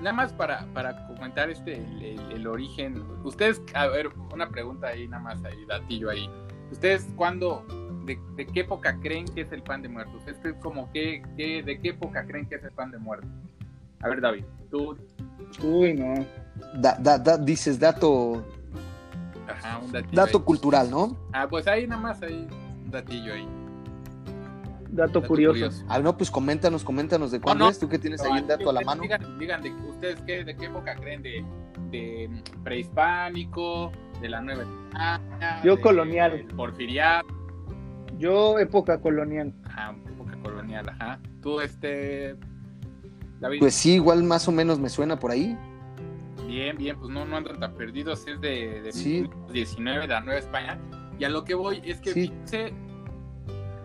[0.00, 3.02] nada más para, para comentar este el, el, el, origen.
[3.24, 6.30] Ustedes, a ver, una pregunta ahí, nada más ahí, datillo ahí.
[6.70, 7.66] ¿Ustedes cuándo,
[8.04, 10.22] de, de qué época creen que es el pan de muertos?
[10.26, 13.30] Este es como que, que, ¿de qué época creen que es el pan de muertos?
[14.00, 14.96] A ver, David, tú.
[15.62, 16.24] Uy, no.
[16.74, 18.44] Da, da, da, dices dato.
[19.48, 20.44] Ajá, un datillo Dato ahí.
[20.44, 21.16] cultural, ¿no?
[21.32, 22.46] Ah, pues ahí nada más ahí,
[22.84, 23.48] un datillo ahí.
[24.90, 25.52] Dato, dato curioso.
[25.54, 25.84] curioso.
[25.88, 28.42] Ah, no, pues coméntanos, coméntanos de cuándo no, no, es, tú que tienes no, ahí
[28.42, 29.02] un dato a la mano.
[29.02, 31.44] Digan, digan de ustedes qué, de qué época creen, de,
[31.90, 36.46] de prehispánico, de la nueva España, Yo de, colonial.
[36.46, 37.26] De porfiriato.
[38.18, 39.54] Yo época colonial.
[39.64, 41.18] Ajá, época colonial, ajá.
[41.40, 42.36] Tú, este,
[43.40, 43.60] David.
[43.60, 45.58] Pues sí, igual más o menos me suena por ahí.
[46.52, 49.26] Bien, bien, pues no, no andan tan perdidos, es de, de sí.
[49.54, 50.78] 19 de la Nueva España.
[51.18, 52.30] Y a lo que voy es que Sí.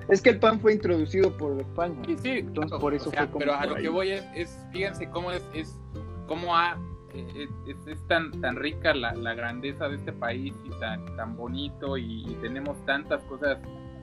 [0.10, 1.96] Es que el pan fue introducido por España.
[2.06, 3.84] Sí, sí, Entonces claro, por eso o sea, fue como Pero a lo ahí.
[3.84, 5.80] que voy es, es fíjense cómo es, es
[6.28, 6.78] cómo ha,
[7.14, 11.38] eh, es, es tan, tan rica la, la, grandeza de este país y tan, tan
[11.38, 13.60] bonito y, y tenemos tantas cosas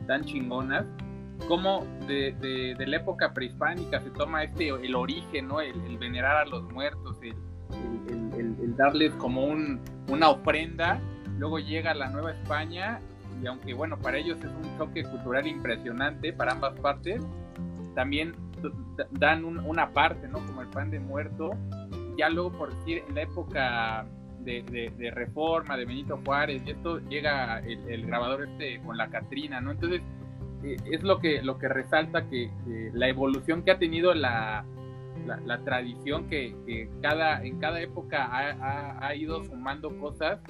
[0.07, 0.87] tan chingonas.
[1.49, 5.61] Como de, de, de, la época prehispánica se toma este el origen, ¿no?
[5.61, 7.35] El, el venerar a los muertos, el,
[8.09, 11.01] el, el darles como un, una ofrenda.
[11.39, 13.01] Luego llega la Nueva España
[13.43, 17.21] y aunque bueno, para ellos es un choque cultural impresionante para ambas partes,
[17.95, 18.35] también
[19.11, 20.39] dan un, una parte, ¿no?
[20.47, 21.51] Como el pan de muerto.
[22.17, 24.07] Ya luego, por decir, en la época
[24.41, 28.97] de, de, de Reforma, de Benito Juárez, y esto llega el, el, grabador este con
[28.97, 29.73] la Catrina, ¿no?
[29.73, 30.01] Entonces,
[30.63, 34.65] eh, es lo que, lo que resalta que, que la evolución que ha tenido la,
[35.27, 40.41] la, la tradición que, que, cada, en cada época ha, ha, ha ido sumando cosas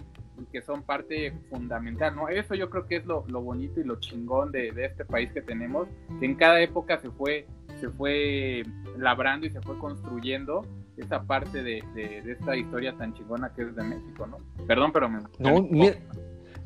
[0.53, 2.29] que son parte fundamental, ¿no?
[2.29, 5.31] Eso yo creo que es lo, lo bonito y lo chingón de, de, este país
[5.33, 7.47] que tenemos, que en cada época se fue,
[7.81, 8.65] se fue
[8.99, 13.63] labrando y se fue construyendo esa parte de, de, de esta historia tan chingona que
[13.63, 14.39] es de México, ¿no?
[14.67, 15.21] Perdón, pero me...
[15.39, 15.97] No, mira,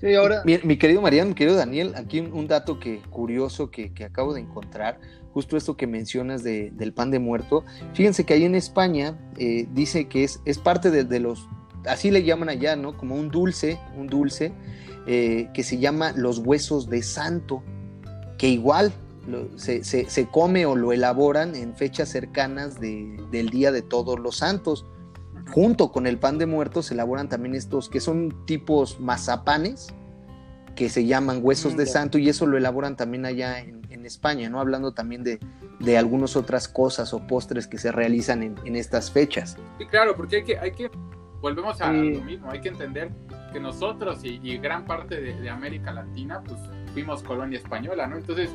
[0.01, 0.43] sí, ahora...
[0.45, 4.05] mi, mi, querido Mariano, mi querido Daniel, aquí un, un dato que curioso que, que,
[4.05, 4.99] acabo de encontrar,
[5.39, 9.69] justo esto que mencionas de, del pan de muerto, fíjense que ahí en España eh,
[9.73, 11.49] dice que es, es parte de, de los
[11.87, 12.97] así le llaman allá, ¿no?
[12.97, 14.53] Como un dulce, un dulce
[15.07, 17.63] eh, que se llama los huesos de santo,
[18.37, 18.93] que igual
[19.29, 23.83] lo, se, se, se, come o lo elaboran en fechas cercanas de, del Día de
[23.83, 24.87] Todos los Santos.
[25.53, 29.87] Junto con el pan de muertos se elaboran también estos que son tipos mazapanes,
[30.75, 33.78] que se llaman huesos de santo, y eso lo elaboran también allá en
[34.09, 34.61] España, ¿no?
[34.61, 35.39] Hablando también de,
[35.79, 39.57] de, algunas otras cosas o postres que se realizan en, en estas fechas.
[39.79, 40.91] Sí, claro, porque hay que, hay que
[41.41, 42.15] volvemos a sí.
[42.15, 43.11] lo mismo, hay que entender
[43.53, 46.59] que nosotros y, y gran parte de, de, América Latina, pues
[46.93, 48.17] fuimos colonia española, ¿no?
[48.17, 48.51] Entonces,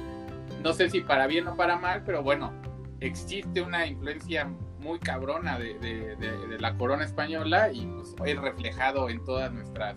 [0.62, 2.52] no sé si para bien o para mal, pero bueno,
[3.00, 4.46] existe una influencia
[4.80, 9.96] muy cabrona de, de, de la corona española y pues es reflejado en todas nuestras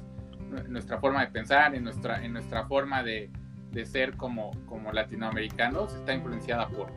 [0.68, 3.30] nuestra forma de pensar, en nuestra, en nuestra forma de,
[3.84, 6.88] ser como, como latinoamericanos, está influenciada por,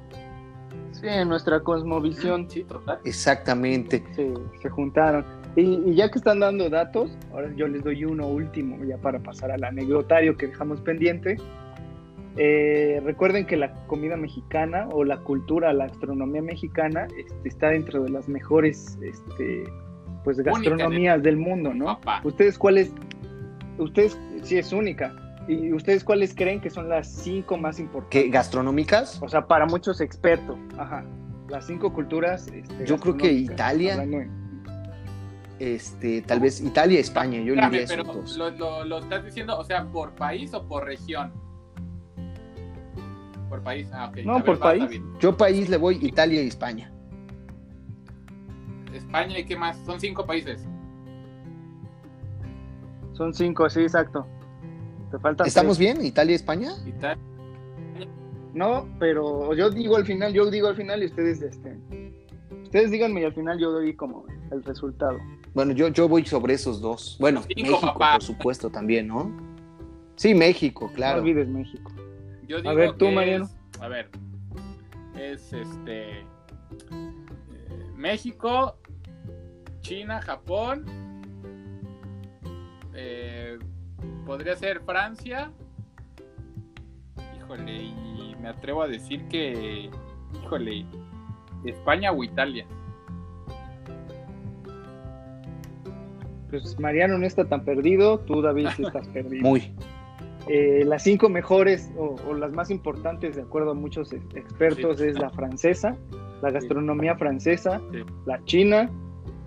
[0.92, 2.50] Sí, en nuestra cosmovisión.
[2.50, 3.00] Sí, total.
[3.06, 4.04] Exactamente.
[4.16, 5.26] Sí, se juntaron.
[5.56, 9.52] Y, ya que están dando datos, ahora yo les doy uno último ya para pasar
[9.52, 11.38] al anecdotario que dejamos pendiente.
[12.38, 18.04] Eh, recuerden que la comida mexicana o la cultura, la gastronomía mexicana este, está dentro
[18.04, 19.64] de las mejores este,
[20.24, 22.00] pues, gastronomías del mundo, ¿no?
[22.24, 22.94] ¿Ustedes cuáles?
[23.78, 25.14] Ustedes, sí, es única.
[25.50, 28.24] ¿Y ustedes cuáles creen que son las cinco más importantes?
[28.24, 29.20] ¿Qué, ¿Gastronómicas?
[29.20, 30.60] O sea, para muchos expertos.
[30.78, 31.04] Ajá.
[31.48, 32.48] Las cinco culturas.
[32.50, 34.08] Este, yo creo que Italia.
[35.58, 37.40] Este, tal vez Italia, España.
[37.40, 38.04] Yo diría pero
[38.38, 41.34] Lo, lo, estás diciendo, o sea, por país o por región.
[43.50, 43.90] Por país.
[43.92, 44.18] Ah, ok.
[44.24, 45.02] No, por país.
[45.20, 46.94] Yo país le voy Italia y España.
[48.94, 49.80] España y qué más.
[49.84, 50.64] Son cinco países.
[53.14, 54.28] Son cinco, sí, exacto.
[55.46, 56.04] ¿Estamos bien?
[56.04, 56.72] ¿Italia y España?
[56.86, 57.24] Italia.
[58.54, 61.78] No, pero yo digo al final, yo digo al final y ustedes este,
[62.64, 65.20] ustedes díganme y al final yo doy como el resultado.
[65.54, 67.18] Bueno, yo, yo voy sobre esos dos.
[67.20, 69.32] Bueno, México, por supuesto, también, ¿no?
[70.16, 71.18] Sí, México, claro.
[71.18, 71.92] No olvides México.
[72.66, 73.48] a ver, tú, Mariano.
[73.80, 74.10] a ver,
[75.18, 76.20] es este.
[76.20, 76.26] Eh,
[77.96, 78.78] México,
[79.82, 80.86] China, Japón.
[82.94, 83.58] Eh,
[84.26, 85.52] podría ser Francia.
[87.38, 89.90] Híjole, y me atrevo a decir que.
[90.44, 90.86] Híjole,
[91.66, 92.66] España o Italia.
[96.50, 99.44] Pues Mariano no está tan perdido, tú David sí estás perdido.
[99.44, 99.72] Muy.
[100.48, 105.30] Eh, las cinco mejores o, las más importantes, de acuerdo a muchos expertos, es la
[105.30, 105.96] francesa,
[106.42, 107.80] la gastronomía francesa,
[108.26, 108.90] la china,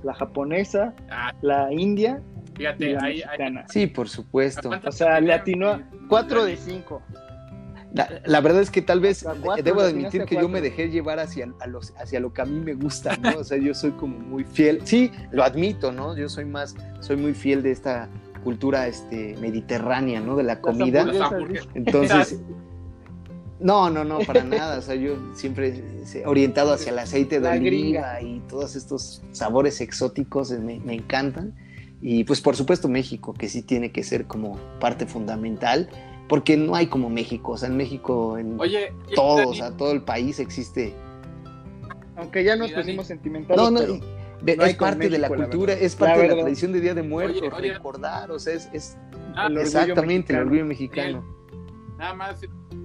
[0.05, 1.33] la japonesa, ah.
[1.43, 2.23] la india
[2.55, 3.65] Fíjate, y la mexicana.
[3.69, 4.71] Sí, por supuesto.
[4.85, 7.03] O sea, le atinó cuatro de cinco.
[8.25, 9.25] La, verdad es que tal vez
[9.63, 12.73] debo admitir que yo me dejé llevar hacia, los, hacia lo que a mí me
[12.75, 13.39] gusta, ¿no?
[13.41, 14.81] O sea, yo soy como muy fiel.
[14.85, 16.17] Sí, lo admito, ¿no?
[16.17, 18.09] Yo soy más, soy muy fiel de esta
[18.45, 20.37] cultura este, mediterránea, ¿no?
[20.37, 21.07] De la comida.
[21.75, 22.41] Entonces,
[23.61, 24.79] no, no, no, para nada.
[24.79, 25.85] O sea, yo siempre
[26.25, 31.55] orientado hacia el aceite de oliva y todos estos sabores exóticos me, me encantan.
[32.03, 35.89] Y pues por supuesto México, que sí tiene que ser como parte fundamental
[36.29, 38.59] porque no hay como México, o sea, en México, en
[39.15, 40.95] todo, o sea, todo el país existe.
[42.17, 43.57] Aunque ya nos pusimos sentimentales.
[43.57, 43.81] No, no,
[44.65, 48.31] es parte de la cultura, es parte de la tradición de Día de Muertos, recordar,
[48.33, 48.97] o sea, es,
[49.37, 51.25] ah, exactamente el orgullo mexicano.
[51.99, 52.41] Nada más,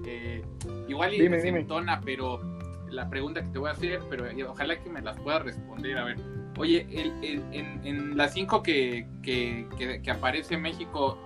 [0.05, 0.43] eh,
[0.87, 2.39] igual y me entona, pero
[2.89, 6.05] la pregunta que te voy a hacer, pero ojalá que me las pueda responder, a
[6.05, 6.17] ver.
[6.57, 9.67] Oye, en, en, las cinco que, que,
[10.03, 11.19] que aparece México,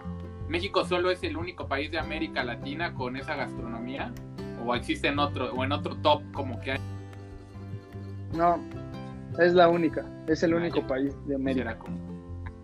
[0.52, 4.12] ¿México solo es el único país de América Latina con esa gastronomía?
[4.66, 6.80] ¿O existe en otro, o en otro top como que hay?
[8.36, 8.60] No,
[9.40, 11.78] es la única, es el ah, único país de América.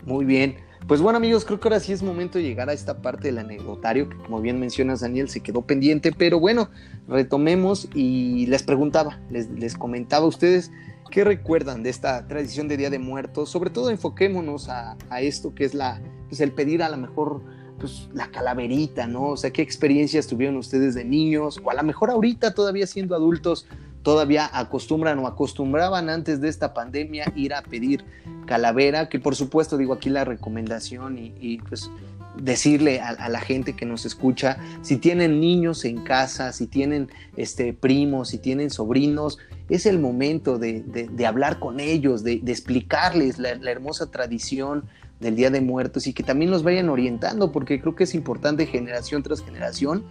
[0.04, 0.58] Muy bien.
[0.88, 3.40] Pues bueno amigos, creo que ahora sí es momento de llegar a esta parte del
[3.40, 6.70] anecdotario que como bien mencionas Daniel se quedó pendiente, pero bueno,
[7.10, 10.72] retomemos y les preguntaba, les, les comentaba a ustedes
[11.12, 15.54] qué recuerdan de esta tradición de Día de Muertos, sobre todo enfoquémonos a, a esto
[15.54, 17.42] que es la, pues el pedir a la mejor
[17.80, 19.32] pues la calaverita, ¿no?
[19.32, 21.60] O sea, ¿qué experiencias tuvieron ustedes de niños?
[21.64, 23.68] O a lo mejor ahorita, todavía siendo adultos,
[24.08, 28.06] todavía acostumbran o acostumbraban antes de esta pandemia ir a pedir
[28.46, 31.92] calavera, que por supuesto digo aquí la recomendación y, pues
[32.38, 37.74] decirle a, la gente que nos escucha, si tienen niños en casa, si tienen este,
[37.74, 40.86] primos, si tienen sobrinos, es el momento de,
[41.28, 44.86] hablar con ellos, de, explicarles la, hermosa tradición
[45.20, 48.68] del Día de Muertos y que también nos vayan orientando, porque creo que es importante
[48.68, 50.06] generación tras generación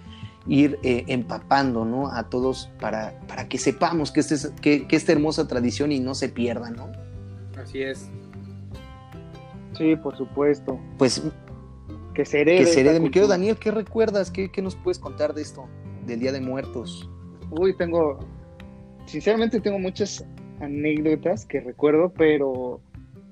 [0.48, 2.08] ir eh, empapando ¿no?
[2.08, 6.28] a todos para, para que sepamos que, este que, esta hermosa tradición y no se
[6.28, 6.90] pierda, ¿no?
[7.60, 8.10] Así es.
[9.76, 10.78] Sí, por supuesto.
[10.98, 11.22] Pues
[12.14, 12.58] que se herede.
[12.58, 13.00] Que se herede.
[13.00, 14.30] Mi querido Daniel, ¿qué recuerdas?
[14.30, 15.66] ¿Qué, ¿Qué, nos puedes contar de esto,
[16.06, 17.10] del Día de Muertos?
[17.50, 18.18] Uy, tengo,
[19.06, 20.24] sinceramente tengo muchas
[20.60, 22.80] anécdotas que recuerdo, pero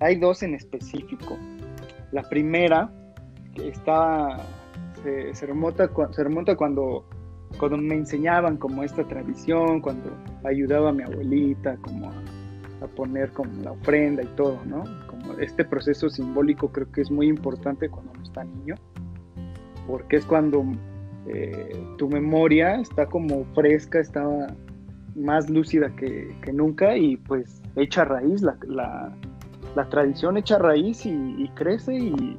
[0.00, 1.38] hay dos en específico.
[2.12, 2.90] La primera
[3.57, 4.46] está,
[5.32, 7.04] se, remonta, se remonta cuando,
[7.58, 10.10] cuando me enseñaban como esta tradición, cuando
[10.44, 12.14] ayudaba a mi abuelita como a,
[12.96, 14.84] poner como la ofrenda y todo, ¿no?
[15.06, 18.74] Como este proceso simbólico creo que es muy importante cuando uno está niño,
[19.86, 20.62] porque es cuando
[21.26, 24.22] eh, tu memoria está como fresca, está
[25.16, 29.16] más lúcida que, nunca y pues echa raíz la, la
[29.89, 32.37] tradición echa raíz y, crece y,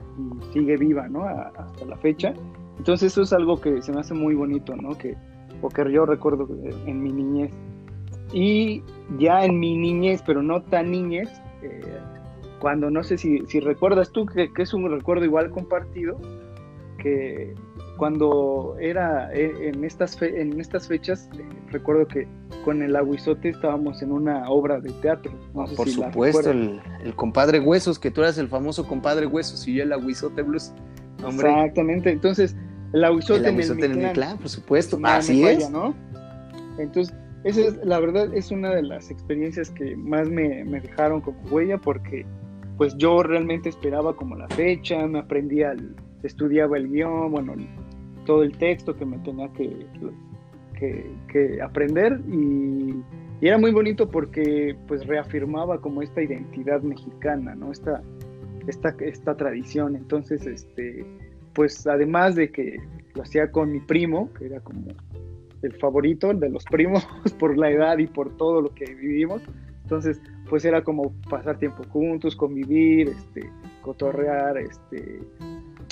[0.54, 1.26] sigue viva, ¿no?
[1.26, 2.34] hasta la fecha.
[2.78, 4.98] Entonces eso es algo que se me hace muy bonito, ¿no?
[4.98, 5.16] Que,
[5.62, 6.48] o que yo recuerdo
[6.86, 7.52] en mi niñez.
[8.34, 8.84] Y
[9.18, 11.30] ya en mi niñez, pero no tan niñez,
[11.62, 11.82] eh,
[12.60, 16.20] cuando no sé si, si recuerdas tú que, que, es un recuerdo igual compartido,
[16.98, 17.54] que
[17.98, 22.28] cuando era eh, en estas, en estas fechas, eh, recuerdo que
[22.64, 25.32] con el aguizote estábamos en una obra de teatro.
[25.54, 26.82] Por supuesto, el,
[27.16, 30.74] compadre Huesos, que tú eras el famoso compadre Huesos y yo el aguizote blues.
[31.28, 32.56] Exactamente, entonces
[32.94, 35.70] el aguizote, el en, el clan, por supuesto, así es.
[35.70, 35.96] ¿no?
[36.78, 41.22] Entonces, esa es, la verdad es una de las experiencias que más me, me dejaron
[41.22, 42.26] como huella porque
[42.78, 47.54] pues yo realmente esperaba como la fecha, me aprendía, el, estudiaba el guion, bueno,
[48.26, 49.86] todo el texto que me tenía que,
[51.28, 52.94] que, aprender y,
[53.42, 57.72] era muy bonito porque pues reafirmaba como esta identidad mexicana, ¿no?
[57.72, 58.02] Esta,
[58.66, 59.96] esta, esta tradición.
[59.96, 61.06] Entonces, este,
[61.54, 62.78] pues además de que
[63.14, 64.88] lo hacía con mi primo, que era como
[65.62, 67.08] el favorito, el de los primos,
[67.40, 69.42] por la edad y por todo lo que vivimos.
[69.84, 70.20] Entonces,
[70.50, 73.50] pues era como pasar tiempo juntos, convivir, este,
[73.82, 75.20] cotorrear, este,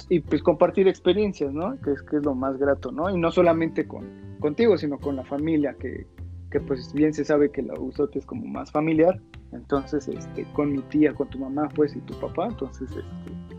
[0.10, 1.80] y pues compartir experiencias, ¿no?
[1.82, 3.10] Que es, que es lo más grato, ¿no?
[3.10, 6.06] Y no solamente con, contigo, sino con la familia, que,
[6.52, 9.20] que pues bien se sabe que la usote es como más familiar,
[9.54, 13.53] entonces, este, con mi tía, con tu mamá, pues, y tu papá, entonces, este,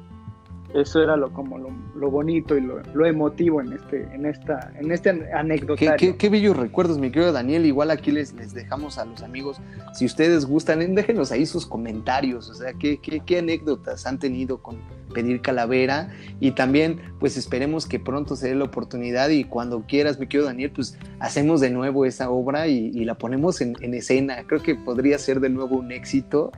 [0.75, 5.11] eso era lo como lo, bonito y lo, emotivo en este en esta en este
[5.33, 9.23] anécdota qué, qué, bellos recuerdos mi querido Daniel igual aquí les, les dejamos a los
[9.23, 9.59] amigos
[9.93, 14.77] si ustedes gustan déjenos ahí sus comentarios o sea qué, qué anécdotas han tenido con
[15.15, 16.11] pedir calavera.
[16.41, 20.47] Y también pues esperemos que pronto se dé la oportunidad y cuando quieras mi querido
[20.47, 24.45] Daniel pues hacemos de nuevo esa obra y, la ponemos en, en escena.
[24.47, 26.53] Creo que podría ser de nuevo un éxito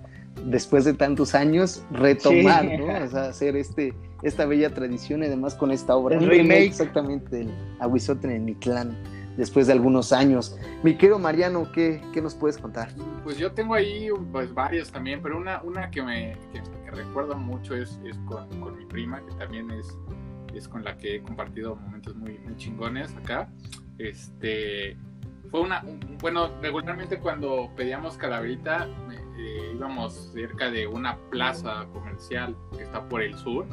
[0.45, 2.87] después de tantos años, retomar, ¿no?
[2.87, 6.19] O sea, hacer este, esta bella tradición y además con esta obra.
[6.19, 6.67] El remake.
[6.67, 8.97] Exactamente, el Aguizote en mi clan,
[9.37, 10.57] después de algunos años.
[10.83, 12.89] Mi querido Mariano, ¿qué, ¿qué, nos puedes contar?
[13.25, 17.75] Pues yo tengo ahí pues varios también, pero una, una que me que, recuerdo mucho
[17.75, 19.99] es, es con, con, mi prima, que también es,
[20.55, 23.49] es con la que he compartido momentos muy, muy chingones acá.
[23.99, 24.97] Este,
[25.51, 25.85] fue una,
[26.21, 29.26] bueno, regularmente cuando pedíamos calaverita eh,
[29.77, 33.67] íbamos cerca de una plaza comercial que está por el sur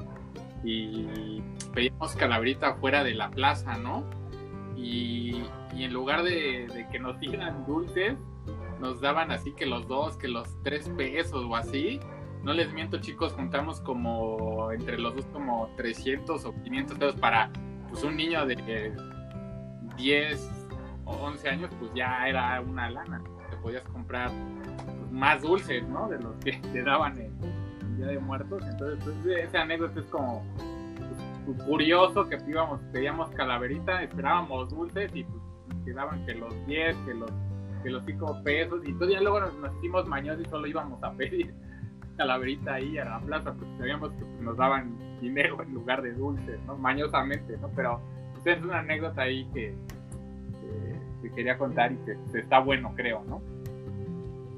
[0.63, 1.41] y
[1.73, 4.03] pedíamos calaverita fuera de la plaza, ¿no?
[4.75, 5.43] Y,
[5.75, 8.17] y en lugar de, que nos dieran dulces,
[8.79, 11.99] nos daban así que los dos, que los tres pesos o así.
[12.43, 17.49] No les miento, chicos, juntamos como entre los dos como 300 o 500 pesos para
[17.89, 18.93] pues un niño de
[19.95, 20.51] 10
[21.05, 23.23] o 11 años, pues ya era una lana.
[23.49, 24.29] Te podías comprar
[24.75, 26.07] pues, más dulces, ¿no?
[26.09, 27.31] De los que te daban en
[27.81, 28.63] el Día de Muertos.
[28.67, 30.43] Entonces, pues, esa anécdota es como
[31.45, 36.95] pues, curioso que íbamos, pedíamos calaverita, esperábamos dulces y pues nos quedaban que los 10,
[37.05, 37.31] que los,
[37.83, 38.81] que los 5 pesos.
[38.85, 41.53] Y entonces ya luego nos, hicimos mañosos y solo íbamos a pedir
[42.17, 46.13] calaverita ahí a la plaza, porque sabíamos que pues, nos daban dinero en lugar de
[46.13, 46.77] dulces, ¿no?
[46.77, 47.69] Mañosamente, ¿no?
[47.75, 48.01] Pero
[48.45, 49.73] es una anécdota ahí que,
[51.35, 53.41] quería contar y que está bueno, creo, ¿no?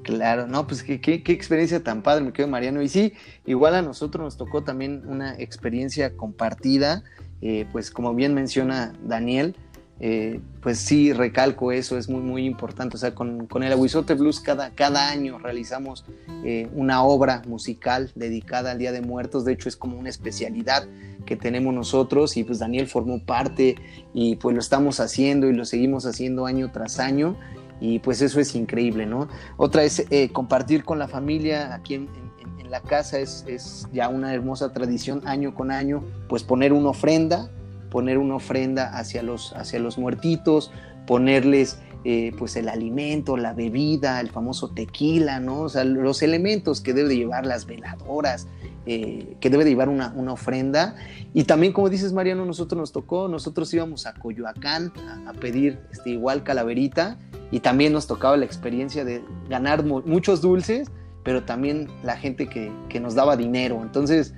[0.06, 2.80] Claro, no, pues qué, qué, experiencia tan padre, me quedo Mariano.
[2.80, 3.12] Y sí,
[3.44, 7.02] igual a nosotros nos tocó también una experiencia compartida,
[7.42, 9.56] eh, pues como bien menciona Daniel,
[9.98, 12.94] eh, pues sí, recalco eso, es muy, muy importante.
[12.94, 16.04] O sea, con, con el Aguizote Blues cada, cada año realizamos
[16.44, 19.44] eh, una obra musical dedicada al Día de Muertos.
[19.44, 20.86] De hecho, es como una especialidad
[21.24, 23.74] que tenemos nosotros y pues Daniel formó parte
[24.14, 27.36] y pues lo estamos haciendo y lo seguimos haciendo año tras año
[27.80, 29.28] y pues eso es increíble, ¿no?
[29.56, 32.26] Otra es eh, compartir con la familia aquí en,
[32.68, 37.48] la casa, es, ya una hermosa tradición año con año, pues poner una ofrenda,
[37.90, 40.72] poner una ofrenda hacia los, hacia los muertitos,
[41.06, 45.62] ponerles eh, pues el alimento, la bebida, el famoso tequila, ¿no?
[45.62, 48.48] O sea, los elementos que debe de llevar las veladoras,
[48.86, 50.94] eh, que debe de llevar una, ofrenda.
[51.34, 54.92] Y también, como dices, Mariano, nosotros nos tocó, nosotros íbamos a Coyoacán
[55.26, 57.18] a, pedir este, igual calaverita
[57.50, 60.90] y también nos tocaba la experiencia de ganar muchos dulces,
[61.22, 63.80] pero también la gente que, que nos daba dinero.
[63.82, 64.34] Entonces,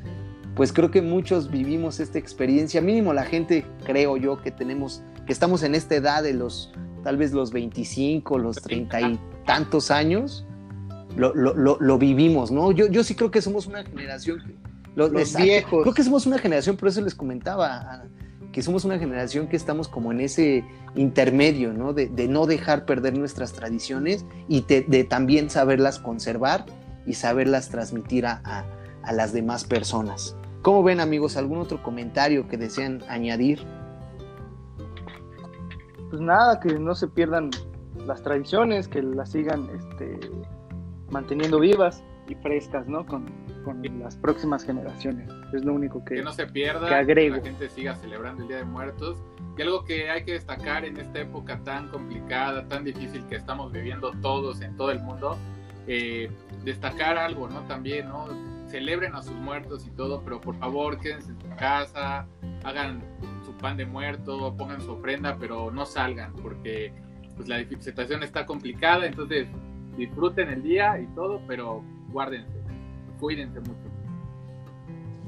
[0.55, 5.33] pues creo que muchos vivimos esta experiencia, mínimo la gente, creo yo, que tenemos, que
[5.33, 6.73] estamos en esta edad de los
[7.05, 10.45] tal vez los 25, los 30 y tantos años,
[11.17, 12.71] lo, lo, lo, vivimos, ¿no?
[12.73, 14.43] Yo, yo sí creo que somos una generación,
[14.95, 15.83] los, viejos.
[15.83, 18.05] Creo que somos una generación, por eso les comentaba,
[18.53, 21.93] que somos una generación que estamos como en ese intermedio, ¿no?
[21.93, 26.67] De, no dejar perder nuestras tradiciones y de, también saberlas conservar
[27.07, 28.65] y saberlas transmitir a, a,
[29.03, 30.37] a las demás personas.
[30.63, 31.37] ¿Cómo ven amigos?
[31.37, 33.65] ¿Algún otro comentario que desean añadir?
[36.11, 37.51] pues nada, que no se pierdan
[38.07, 40.19] las tradiciones, que las sigan este,
[41.11, 43.07] manteniendo vivas y frescas, ¿no?
[43.07, 43.27] Con,
[43.69, 45.29] con las próximas generaciones.
[45.53, 47.37] Es lo único que, que no se pierda, que agrego.
[47.37, 49.19] la gente siga celebrando el Día de Muertos.
[49.57, 53.73] Y algo que hay que destacar en esta época tan complicada, tan difícil que estamos
[53.73, 55.37] viviendo todos en todo el mundo,
[55.87, 56.31] eh,
[56.65, 57.61] destacar algo, ¿no?
[57.63, 58.29] También, ¿no?
[58.69, 62.27] Celebren a sus muertos y todo, pero por favor quédense en su casa,
[62.65, 63.03] hagan
[63.45, 66.93] su pan de muerto, pongan su ofrenda, pero no salgan porque
[67.35, 69.49] pues la situación está complicada, entonces
[69.97, 72.58] disfruten el día y todo, pero guárdense,
[73.19, 73.99] cuídense mucho.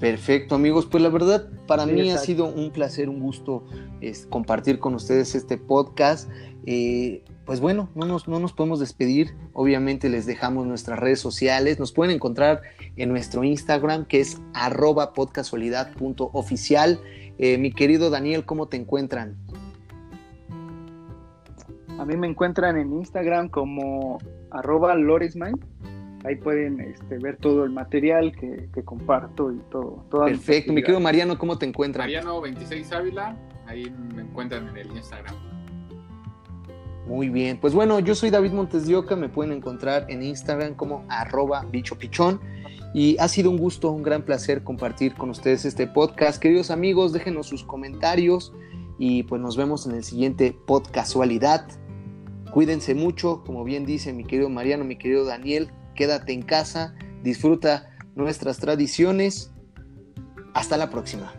[0.00, 0.86] Perfecto, amigos.
[0.86, 3.64] Pues la verdad, para mí ha sido un placer, un gusto
[4.00, 6.30] es, compartir con ustedes este podcast.
[6.64, 9.34] Eh, pues bueno, no nos, no nos podemos despedir.
[9.52, 11.78] Obviamente les dejamos nuestras redes sociales.
[11.78, 12.62] Nos pueden encontrar
[12.96, 16.98] en nuestro Instagram, que es arroba podcasualidad.oficial.
[17.36, 19.36] Eh, mi querido Daniel, ¿cómo te encuentran?
[21.98, 24.16] A mí me encuentran en Instagram como
[24.50, 24.94] arroba
[26.24, 30.04] ahí pueden este, ver todo el material que, comparto y todo.
[30.24, 30.72] Perfecto.
[30.72, 32.08] Mi querido Mariano, ¿cómo te encuentras?
[32.08, 35.34] Mariano26 Ávila, ahí me encuentran en el Instagram.
[37.06, 40.74] Muy bien, pues bueno, yo soy David Montes de Oca, me pueden encontrar en Instagram
[40.74, 42.40] como arroba bichopichón
[42.94, 46.40] y ha sido un gusto, un gran placer compartir con ustedes este podcast.
[46.40, 48.52] Queridos amigos, déjenos sus comentarios
[48.98, 51.66] y pues nos vemos en el siguiente podcasualidad.
[52.52, 57.90] Cuídense mucho, como bien dice mi querido Mariano, mi querido Daniel, quédate en casa, disfruta
[58.14, 59.50] nuestras tradiciones.
[60.54, 61.32] Hasta la próxima.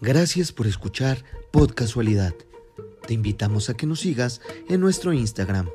[0.00, 2.34] Gracias por escuchar Podcasualidad.
[3.06, 5.68] Te invitamos a que nos sigas en nuestro Instagram,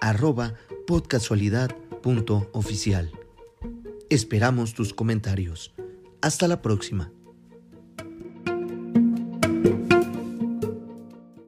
[0.00, 0.54] arroba
[0.86, 3.10] podcasualidad.oficial.
[4.10, 5.74] Esperamos tus comentarios.
[6.22, 7.12] Hasta la próxima.